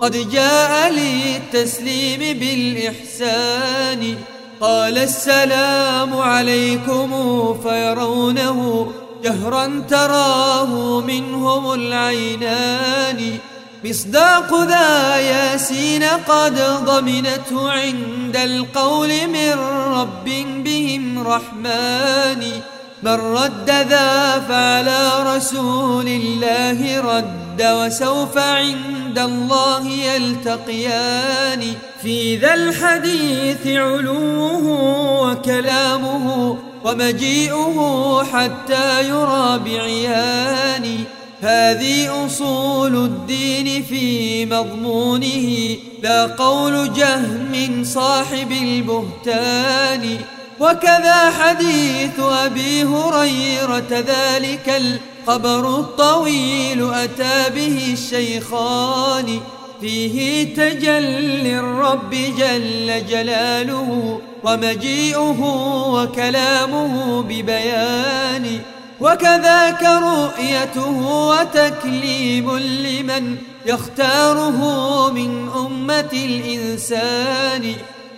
[0.00, 4.16] قد جاء للتسليم بالإحسان.
[4.60, 7.10] قال السلام عليكم
[7.62, 8.90] فيرونه
[9.24, 13.38] جهرا تراه منهم العينان
[13.84, 19.52] مصداق ذا ياسين قد ضمنته عند القول من
[19.94, 20.24] رب
[20.64, 22.42] بهم رحمن
[23.02, 31.74] من رد ذا فعلى رسول الله رد وسوف عند الله يلتقيان.
[32.02, 34.64] في ذا الحديث علوه
[35.22, 41.04] وكلامه ومجيئه حتى يرى بعيان.
[41.40, 45.76] هذه أصول الدين في مضمونه.
[46.02, 50.18] لا قول جهم صاحب البهتان.
[50.60, 54.82] وكذا حديث أبي هريرة ذلك
[55.28, 59.40] الخبر الطويل أتى به الشيخان.
[59.80, 65.40] فيه تجلي الرب جل جلاله ومجيئه
[65.92, 68.60] وكلامه ببيان.
[69.00, 73.36] وكذاك رؤيته وتكليم لمن
[73.66, 74.58] يختاره
[75.10, 77.74] من أمة الإنسان.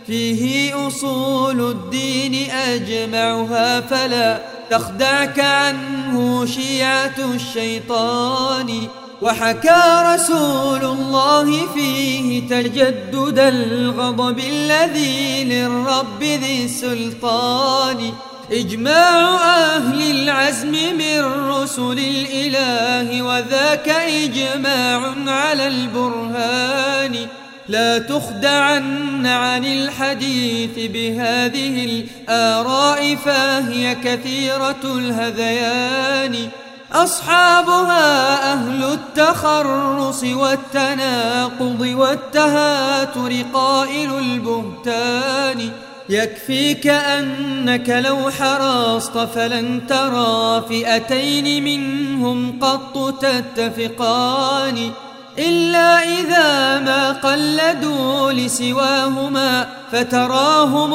[0.07, 8.89] فيه أصول الدين أجمعها فلا تخدعك عنه شيعة الشيطان
[9.23, 18.13] وحكى رسول الله فيه تجدد الغضب الذي للرب ذي السلطان
[18.53, 19.35] إجماع
[19.77, 21.21] أهل العزم من
[21.51, 27.29] رسل الإله وذاك إجماع على البرهان.
[27.73, 36.49] لا تخدعن عن الحديث بهذه الآراء فهي كثيرة الهذيان.
[36.93, 45.71] أصحابها أهل التخرص والتناقض والتهاتر قائل البهتان.
[46.09, 54.91] يكفيك أنك لو حرصت فلن ترى فئتين منهم قط تتفقان.
[55.39, 60.93] إلا إذا ما قلدوا لسواهما فتراهم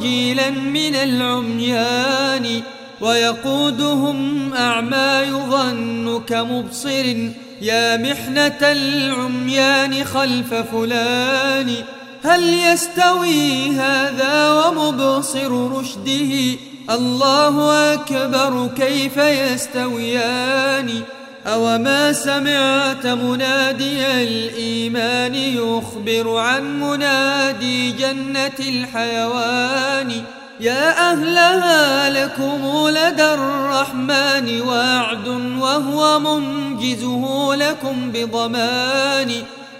[0.00, 2.62] جيلا من العميان
[3.00, 7.16] ويقودهم أعمى يظن كمبصر
[7.62, 11.74] يا محنة العميان خلف فلان
[12.24, 16.58] هل يستوي هذا ومبصر رشده
[16.90, 21.02] الله أكبر كيف يستويان
[21.46, 30.12] أوما سمعت منادي الإيمان يخبر عن منادي جنة الحيوان
[30.60, 35.28] يا أهلها لكم لدى الرحمن وعد
[35.58, 39.32] وهو منجزه لكم بضمان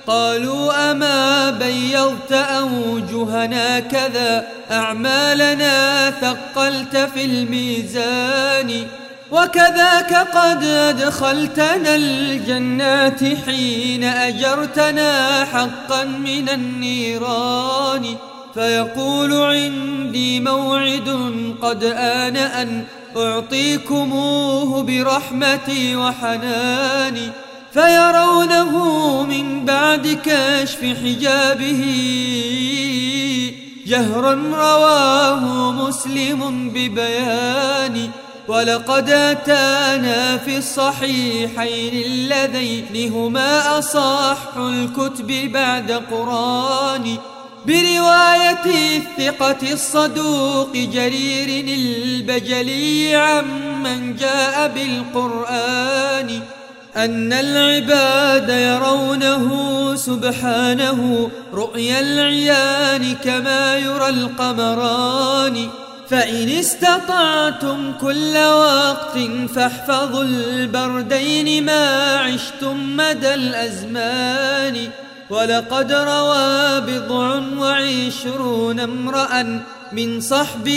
[0.07, 8.87] قالوا أما بيضت أوجهنا كذا أعمالنا ثقلت في الميزان
[9.33, 18.05] وكذاك قد أدخلتنا الجنات حين أجرتنا حقا من النيران.
[18.55, 21.33] فيقول عندي موعد
[21.63, 22.85] قد آن أن
[23.17, 27.31] أعطيكموه برحمتي وحناني
[27.73, 28.73] فيرونه
[29.23, 31.83] من بعد كشف حجابه.
[33.87, 38.11] جهرا رواه مسلم ببيان.
[38.53, 47.17] ولقد أتانا في الصحيحين اللذين هما أصح الكتب بعد قرآن
[47.67, 56.41] برواية الثقة الصدوق جرير البجلي عمن جاء بالقرآن
[56.97, 59.47] أن العباد يرونه
[59.97, 65.69] سبحانه رؤيا العيان كما يرى القمران
[66.13, 69.19] فإن استطعتم كل وقت
[69.55, 74.89] فاحفظوا البردين ما عشتم مدى الأزمان
[75.31, 79.63] ولقد روى بضع وعشرون امرأ
[79.93, 80.69] من صحب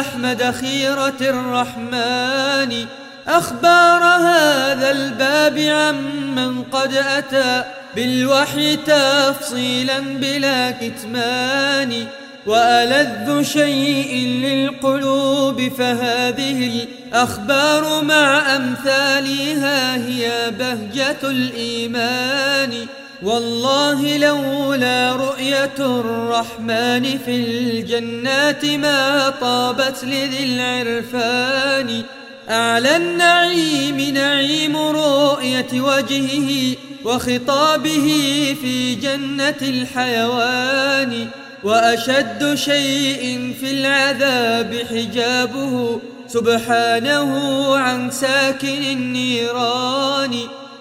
[0.00, 2.86] أحمد خيرة الرحمن.
[3.28, 7.64] أخبار هذا الباب عمن قد أتى
[7.96, 12.06] بالوحي تفصيلا بلا كتمان.
[12.48, 22.86] وألذ شيء للقلوب فهذه الأخبار مع أمثالها هي بهجة الإيمان
[23.22, 32.02] والله لولا رؤية الرحمن في الجنات ما طابت لذي العرفان
[32.50, 38.06] أعلى النعيم نعيم رؤية وجهه وخطابه
[38.62, 41.28] في جنة الحيوان
[41.64, 46.00] وأشد شيء في العذاب حجابه.
[46.28, 47.32] سبحانه
[47.76, 50.34] عن ساكن النيران.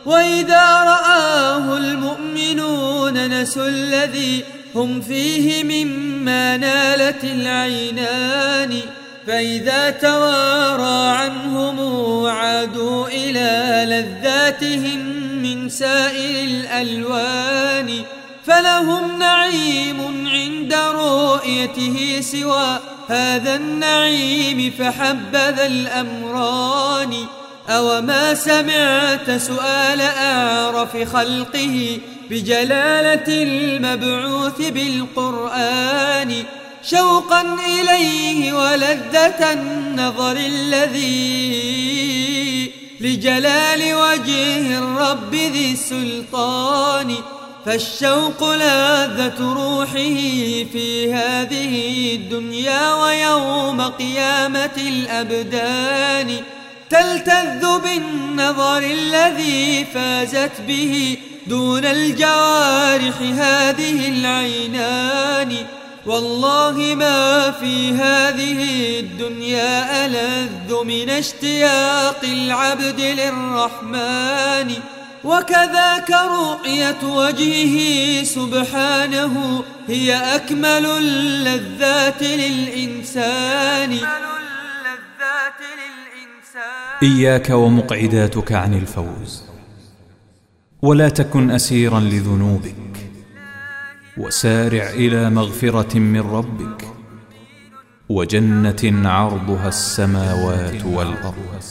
[0.06, 4.44] وإذا رآه المؤمنون نسوا الذي
[4.76, 8.80] هم فيه مما نالت العينان.
[9.28, 11.78] فإذا توارى عنهم
[12.26, 15.00] عادوا إلى لذاتهم
[15.42, 18.02] من سائر الألوان.
[18.46, 20.27] فلهم نعيم
[20.68, 27.14] عند رؤيته سوى هذا النعيم فحبذا الأمران.
[27.70, 31.98] أو ما سمعت سؤال أعرف خلقه
[32.30, 36.44] بجلالة المبعوث بالقرآن.
[36.84, 41.78] شوقا إليه ولذة النظر الذي
[43.02, 47.16] لجلال وجه الرب ذي السلطان.
[47.68, 50.18] فالشوق لذة روحه
[50.72, 56.36] في هذه الدنيا ويوم قيامة الأبدان
[56.90, 61.18] تلتذ بالنظر الذي فازت به
[61.48, 65.56] دون الجوارح هذه العينان
[66.06, 74.74] والله ما في هذه الدنيا ألذ من اشتياق العبد للرحمن
[75.28, 83.98] وكذاك رؤية وجهه سبحانه هي أكمل اللذات للإنسان.
[87.04, 89.44] إياك ومقعداتك عن الفوز.
[90.82, 92.76] ولا تكن أسيرا لذنوبك.
[94.18, 96.88] وسارع إلى مغفرة من ربك.
[98.10, 101.62] وجنة عرضها السماوات والأرض.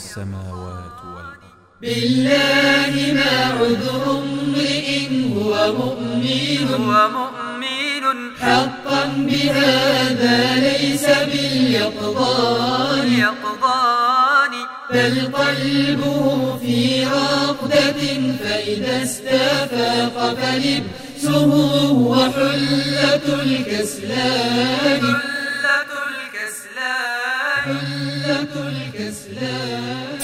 [1.82, 4.88] بالله ما عذر امرئ
[5.36, 6.68] هو مؤمن.
[6.74, 8.04] هو مؤمن.
[8.40, 13.06] حقا بهذا ليس باليقظان.
[13.12, 14.52] يقضان
[14.90, 18.02] بل قلبه في رقدة
[18.40, 21.52] فإذا استفاق فلبسه
[21.88, 25.02] هو حلة الكسلان.
[25.02, 27.66] حلة الكسلان.
[27.66, 30.18] حلة الكسلان.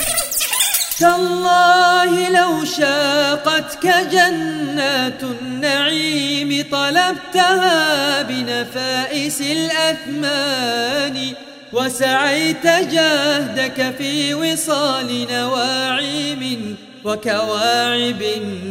[2.43, 11.33] لو شاقتك جنات النعيم طلبتها بنفائس الأثمان
[11.73, 18.23] وسعيت جهدك في وصال نواعم وكواعب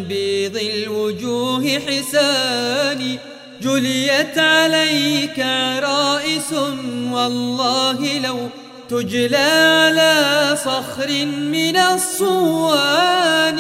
[0.10, 3.18] بيض الوجوه حسان
[3.62, 6.54] جليت عليك عرائس
[7.12, 8.50] والله لو
[8.92, 13.60] تجلى على صخر من الصوان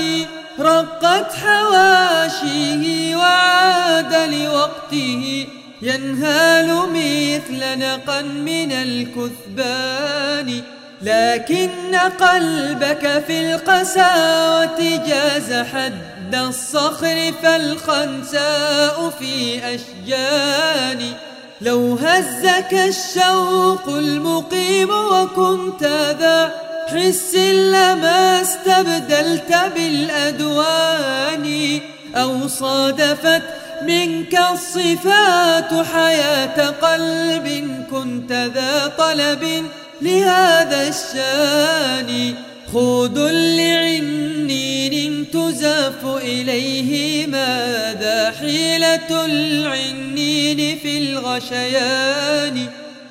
[0.59, 5.47] رقت حواشيه وعاد لوقته
[5.81, 10.61] ينهال مثل نقا من الكثبان.
[11.01, 21.13] لكن قلبك في القساوة جاز حد الصخر فالخنساء في أشجان.
[21.61, 25.83] لو هزك الشوق المقيم وكنت
[26.19, 26.51] ذا
[26.87, 31.79] حس لما استبدلت بالأدوان
[32.15, 33.41] أو صادفت
[33.81, 39.65] منك الصفات حياة قلب كنت ذا طلب
[40.01, 42.35] لهذا الشان
[42.73, 43.17] خود
[43.57, 52.67] لعنين تزاف إليه ماذا حيلة العنين في الغشيان؟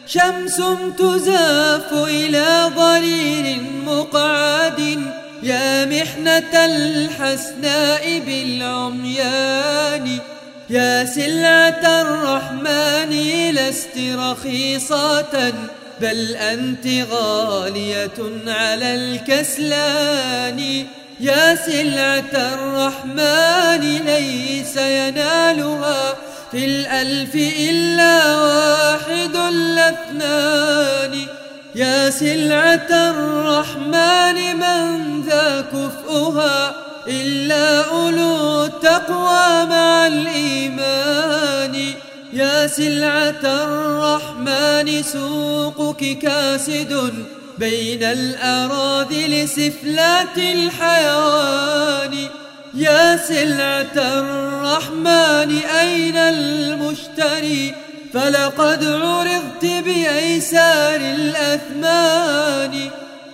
[0.06, 0.62] شمس
[0.98, 4.80] تزاف إلى ضرير مقعد
[5.42, 10.18] يا محنة الحسناء بالعميان.
[10.70, 13.10] يا سلعة الرحمن
[13.50, 15.52] لست رخيصة
[16.00, 20.86] بل أنت غالية على الكسلان.
[21.20, 26.14] يا سلعة الرحمن ليس ينالها
[26.50, 27.34] في الألف
[27.70, 31.26] إلا واحد الاثنان
[31.74, 36.74] يا سلعة الرحمن من ذا كفؤها
[37.08, 41.94] إلا أولو التقوى مع الإيمان.
[42.32, 47.24] يا سلعة الرحمن سوقك كاسد
[47.58, 52.14] بين الأراذل سفلات الحيوان.
[52.74, 57.74] يا سلعة الرحمن أين المشتري؟
[58.12, 62.90] فلقد عرضت بأيسار الأثمان.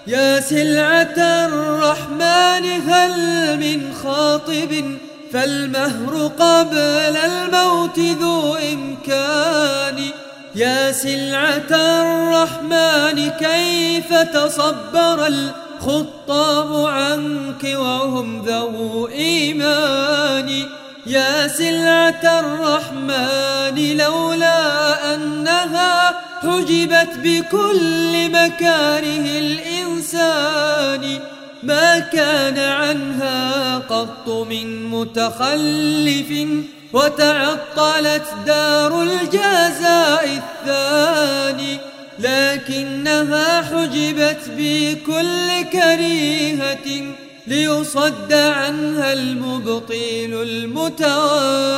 [0.07, 3.13] يا سلعة الرحمن هل
[3.57, 4.99] من خاطب
[5.33, 10.11] فالمهر قبل الموت ذو إمكان
[10.55, 20.63] يا سلعة الرحمن كيف تصبر الخطاب عنك وهم ذو إيمان
[21.07, 31.21] يا سلعة الرحمن لولا أنها حجبت بكل مكاره الإنسان
[31.63, 36.49] ما كان عنها قط من متخلف
[36.93, 41.79] وتعطلت دار الجزاء الثاني
[42.19, 47.15] لكنها حجبت بكل كريهة
[47.47, 51.77] ليصد عنها المبطيل المتواني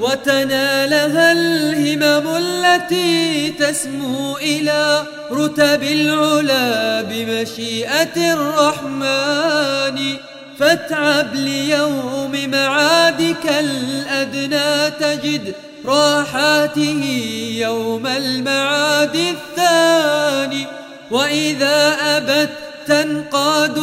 [0.00, 5.02] وتنالها الهمم التي تسمو إلى
[5.32, 10.16] رتب العلا بمشيئة الرحمن.
[10.58, 15.54] فاتعب ليوم معادك الأدنى تجد
[15.86, 17.04] راحاته
[17.58, 20.66] يوم المعاد الثاني.
[21.10, 22.50] وإذا أبت
[22.86, 23.78] تنقاد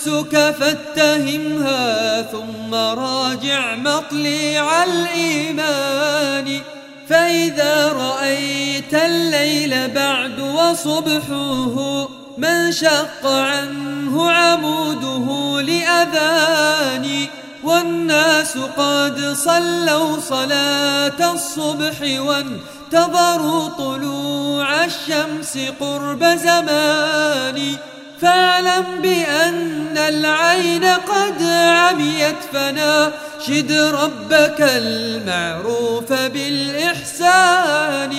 [0.00, 6.60] نفسك فاتهمها ثم راجع مطلع الإيمان.
[7.08, 12.08] فإذا رأيت الليل بعد وصبحه
[12.38, 17.26] من شق عنه عموده لأذان.
[17.64, 27.76] والناس قد صلوا صلاة الصبح وانتظروا طلوع الشمس قرب زمان.
[28.22, 38.14] فاعلم بأن العين قد عميت فناشد ربك المعروف بالإحسان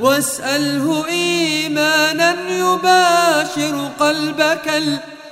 [0.00, 4.82] واسأله إيمانا يباشر قلبك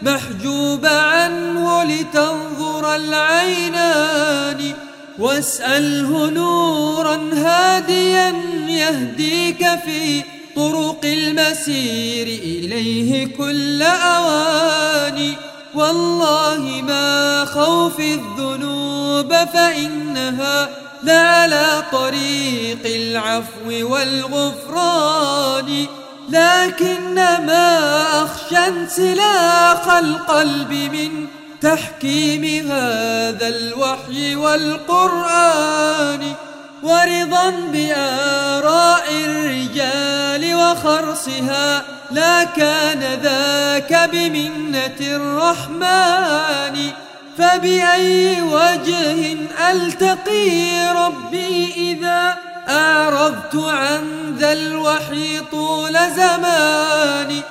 [0.02, 4.72] المحجوب عنه لتنظر العينان.
[5.18, 8.34] واسأله نورا هاديا
[8.68, 10.22] يهديك في
[10.56, 15.34] طرق المسير إليه كل أواني.
[15.74, 20.68] والله ما خوف الذنوب فإنها
[21.02, 25.86] لعلى طريق العفو والغفران.
[26.28, 31.26] لكنما أخشى انسلاخ القلب من
[31.60, 36.34] تحكيم هذا الوحي والقرآن.
[36.82, 46.90] ورضا بآراء الرجال وخرصها لا كان ذاك بمنة الرحمن.
[47.38, 49.36] فبأي وجه
[49.70, 52.36] ألتقي ربي إذا
[52.68, 57.42] أعرضت عن ذا الوحي طول زماني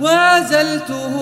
[0.00, 1.14] وعزلته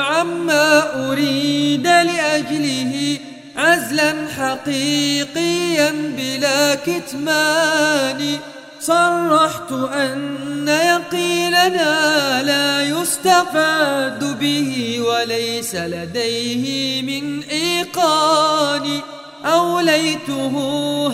[0.00, 3.18] عما أريد لأجله.
[3.56, 8.38] عزلا حقيقيا بلا كتمان.
[8.80, 19.00] صرحت أن يقيننا لا يستفاد به وليس لديه من إيقان.
[19.44, 20.54] أوليته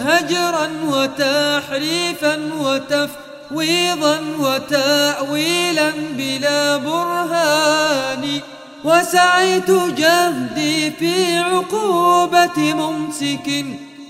[0.02, 8.40] هجرا وتحريفا وتفويضا وتأويلا بلا برهان.
[8.84, 13.64] وسعيت جهدي في عقوبة ممسك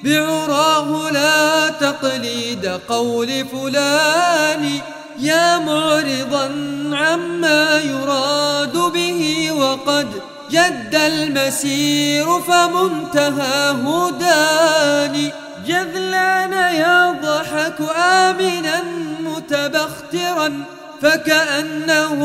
[0.05, 4.81] بعراه لا تقليد قول فلان
[5.19, 6.45] يا معرضا
[6.93, 10.09] عما يراد به وقد
[10.51, 15.33] جد المسير فمنتهاه داني
[15.67, 18.83] جذلان يضحك آمنا
[19.21, 20.65] متبخترا
[21.03, 22.21] فكأنه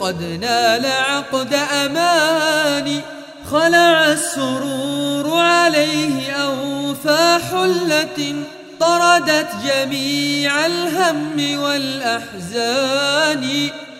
[0.00, 3.00] قد نال عقد أماني
[3.50, 8.34] خلع السرور عليه أوفى حلة
[8.80, 13.44] طردت جميع الهم والأحزان.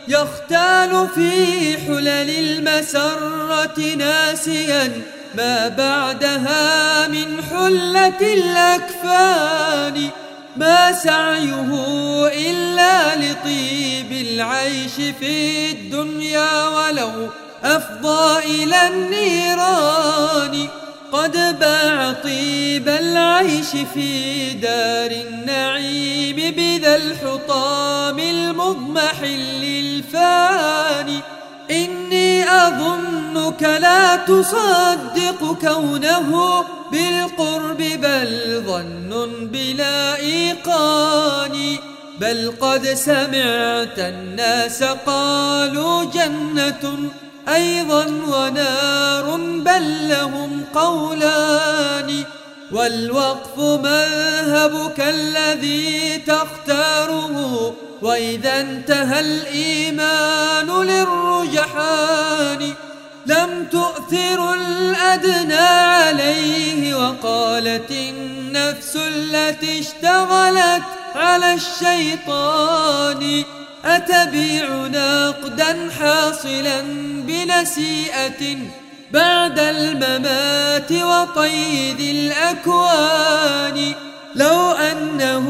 [0.09, 5.03] يختال في حلل المسرة ناسيا
[5.35, 10.11] ما بعدها من حلة الأكفان.
[10.57, 11.71] ما سعيه
[12.27, 17.29] إلا لطيب العيش في الدنيا ولو
[17.65, 20.69] أفضى إلى النيران.
[21.13, 31.21] قد باع طيب العيش في دار النعيم بذا الحطام المضمحل الفاني
[31.71, 41.77] إني أظنك لا تصدق كونه بالقرب بل ظن بلا إيقان.
[42.21, 47.11] بل قد سمعت الناس قالوا جنة
[47.49, 52.25] أيضا ونار بل لهم قولان.
[52.73, 57.75] والوقف مذهبك الذي تختاره
[58.05, 62.73] وإذا انتهى الإيمان للرجحان
[63.27, 70.83] لم تؤثر الأدنى عليه وقالت النفس التي اشتغلت
[71.15, 73.43] على الشيطان
[73.85, 76.81] أتبيع نقدا حاصلا
[77.27, 78.57] بنسيئة
[79.13, 83.95] بعد الممات وقيد الأكوان
[84.35, 85.47] لو أنه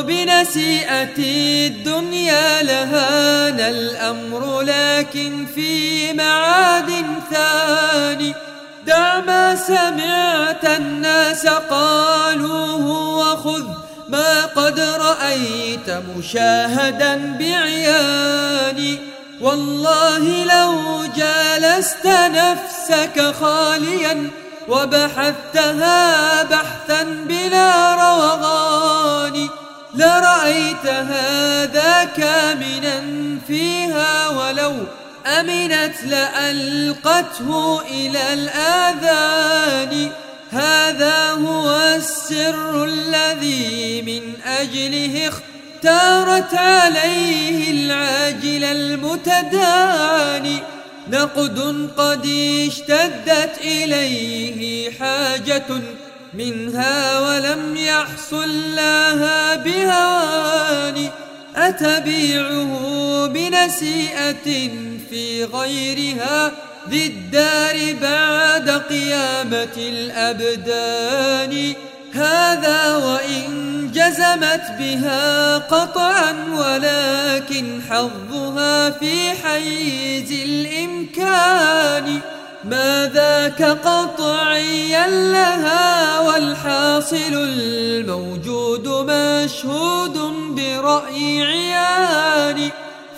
[0.00, 1.18] بنسيئة
[1.66, 6.90] الدنيا لهان الأمر لكن في معاد
[7.30, 8.34] ثاني
[8.86, 12.86] دع ما سمعت الناس قالوه
[13.18, 13.64] وخذ
[14.08, 18.98] ما قد رأيت مشاهدا بعياني.
[19.40, 24.30] والله لو جالست نفسك خاليا
[24.70, 29.48] وبحثتها بحثا بلا روغان.
[29.94, 33.02] لرأيت هذا كامنا
[33.46, 34.74] فيها ولو
[35.26, 40.10] أمنت لألقته إلى الآذان.
[40.50, 50.58] هذا هو السر الذي من أجله اختارت عليه العاجل المتداني.
[51.10, 52.26] نقد قد
[52.66, 55.66] اشتدت إليه حاجة
[56.34, 61.08] منها ولم يحصل لها بهوان
[61.56, 64.70] أتبيعه بنسيئة
[65.10, 66.52] في غيرها
[66.90, 71.74] ذي الدار بعد قيامة الأبدان.
[72.14, 82.20] هذا وإن جزمت بها قطعا ولكن حظها في حيز الإمكان.
[82.64, 90.18] ما ذاك قطعيا لها والحاصل الموجود مشهود
[90.50, 92.70] برأي عيان.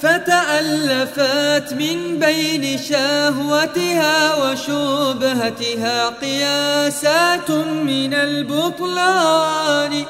[0.02, 10.04] فتألفت من بين شهوتها وشبهتها قياسات من البطلان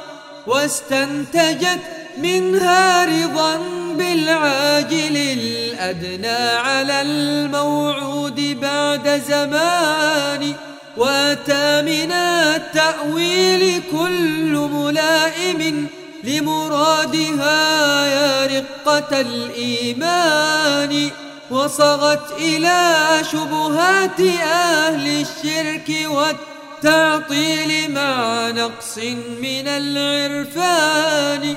[0.47, 1.79] واستنتجت
[2.19, 3.59] منها رضا
[3.99, 10.53] بالعاجل الأدنى على الموعود بعد زمان
[10.97, 15.87] وأتى من التأويل كل ملائم
[16.25, 21.11] لمرادها يا رقة الإيمان
[21.51, 22.97] وصغت إلى
[23.33, 28.99] شبهات أهل الشرك والتعطيل مع نقص
[29.43, 31.57] من العرفان.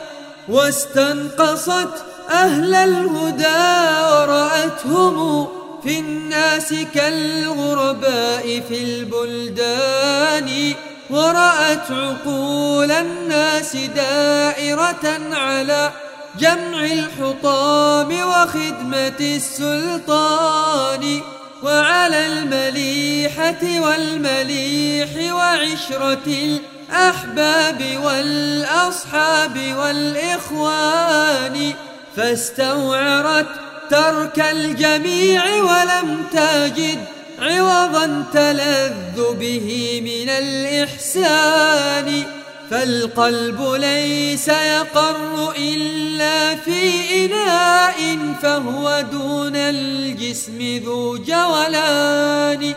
[0.49, 1.89] واستنقصت
[2.29, 5.47] أهل الهدى ورأتهم
[5.83, 10.73] في الناس كالغرباء في البلدان.
[11.09, 15.91] ورأت عقول الناس دائرة على
[16.39, 21.21] جمع الحطام وخدمة السلطان
[21.63, 26.59] وعلى المليحة والمليح وعشرة
[26.89, 31.73] الأحباب والأصحاب والإخوان
[32.15, 33.47] فاستوعرت
[33.89, 42.23] ترك الجميع ولم تجد عوضا تلذ به من الإحسان
[42.71, 46.91] فالقلب ليس يقر إلا في
[47.25, 52.73] إناء فهو دون الجسم ذو جولان.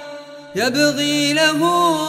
[0.57, 1.61] يبغي له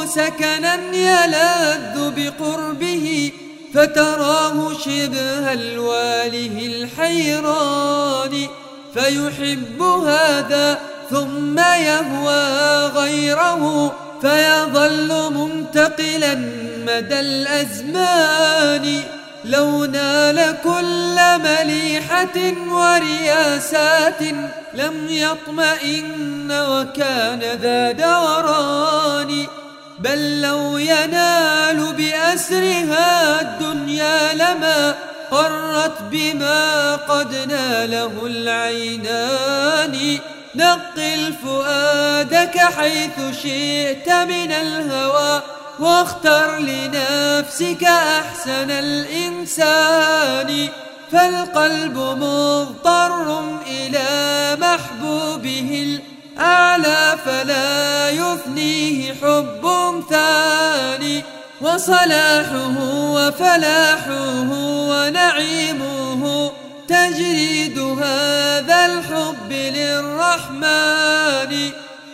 [0.05, 3.31] سكنا يلذ بقربه
[3.73, 8.47] فتراه شبه الواله الحيران.
[8.93, 16.35] فيحب هذا ثم يهوى غيره فيظل منتقلا
[16.85, 19.01] مدى الأزمان
[19.45, 24.21] لو نال كل مليحة ورياسات
[24.73, 29.45] لم يطمئن وكان ذا دوران
[29.99, 34.95] بل لو ينال بأسرها الدنيا لما
[35.31, 40.19] قرت بما قد ناله العينان
[40.55, 45.41] نقل فؤادك حيث شئت من الهوى
[45.79, 50.67] واختر لنفسك أحسن الإنسان.
[51.11, 54.07] فالقلب مضطر إلى
[54.61, 55.99] محبوبه
[56.37, 61.23] الأعلى فلا يفنيه حب ثاني.
[61.61, 64.47] وصلاحه وفلاحه
[64.89, 66.51] ونعيمه
[66.89, 71.51] تجريد هذا الحب للرحمن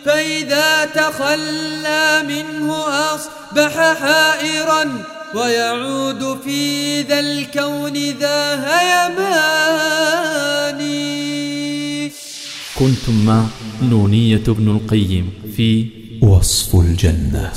[0.04, 2.84] فإذا تخلى منه
[3.14, 5.04] أصبح حائرا
[5.34, 10.80] ويعود في ذا الكون ذا هيمان.
[12.78, 13.44] كنتم مع
[13.82, 15.86] نونية بن القيم في
[16.22, 17.52] وصف الجنة.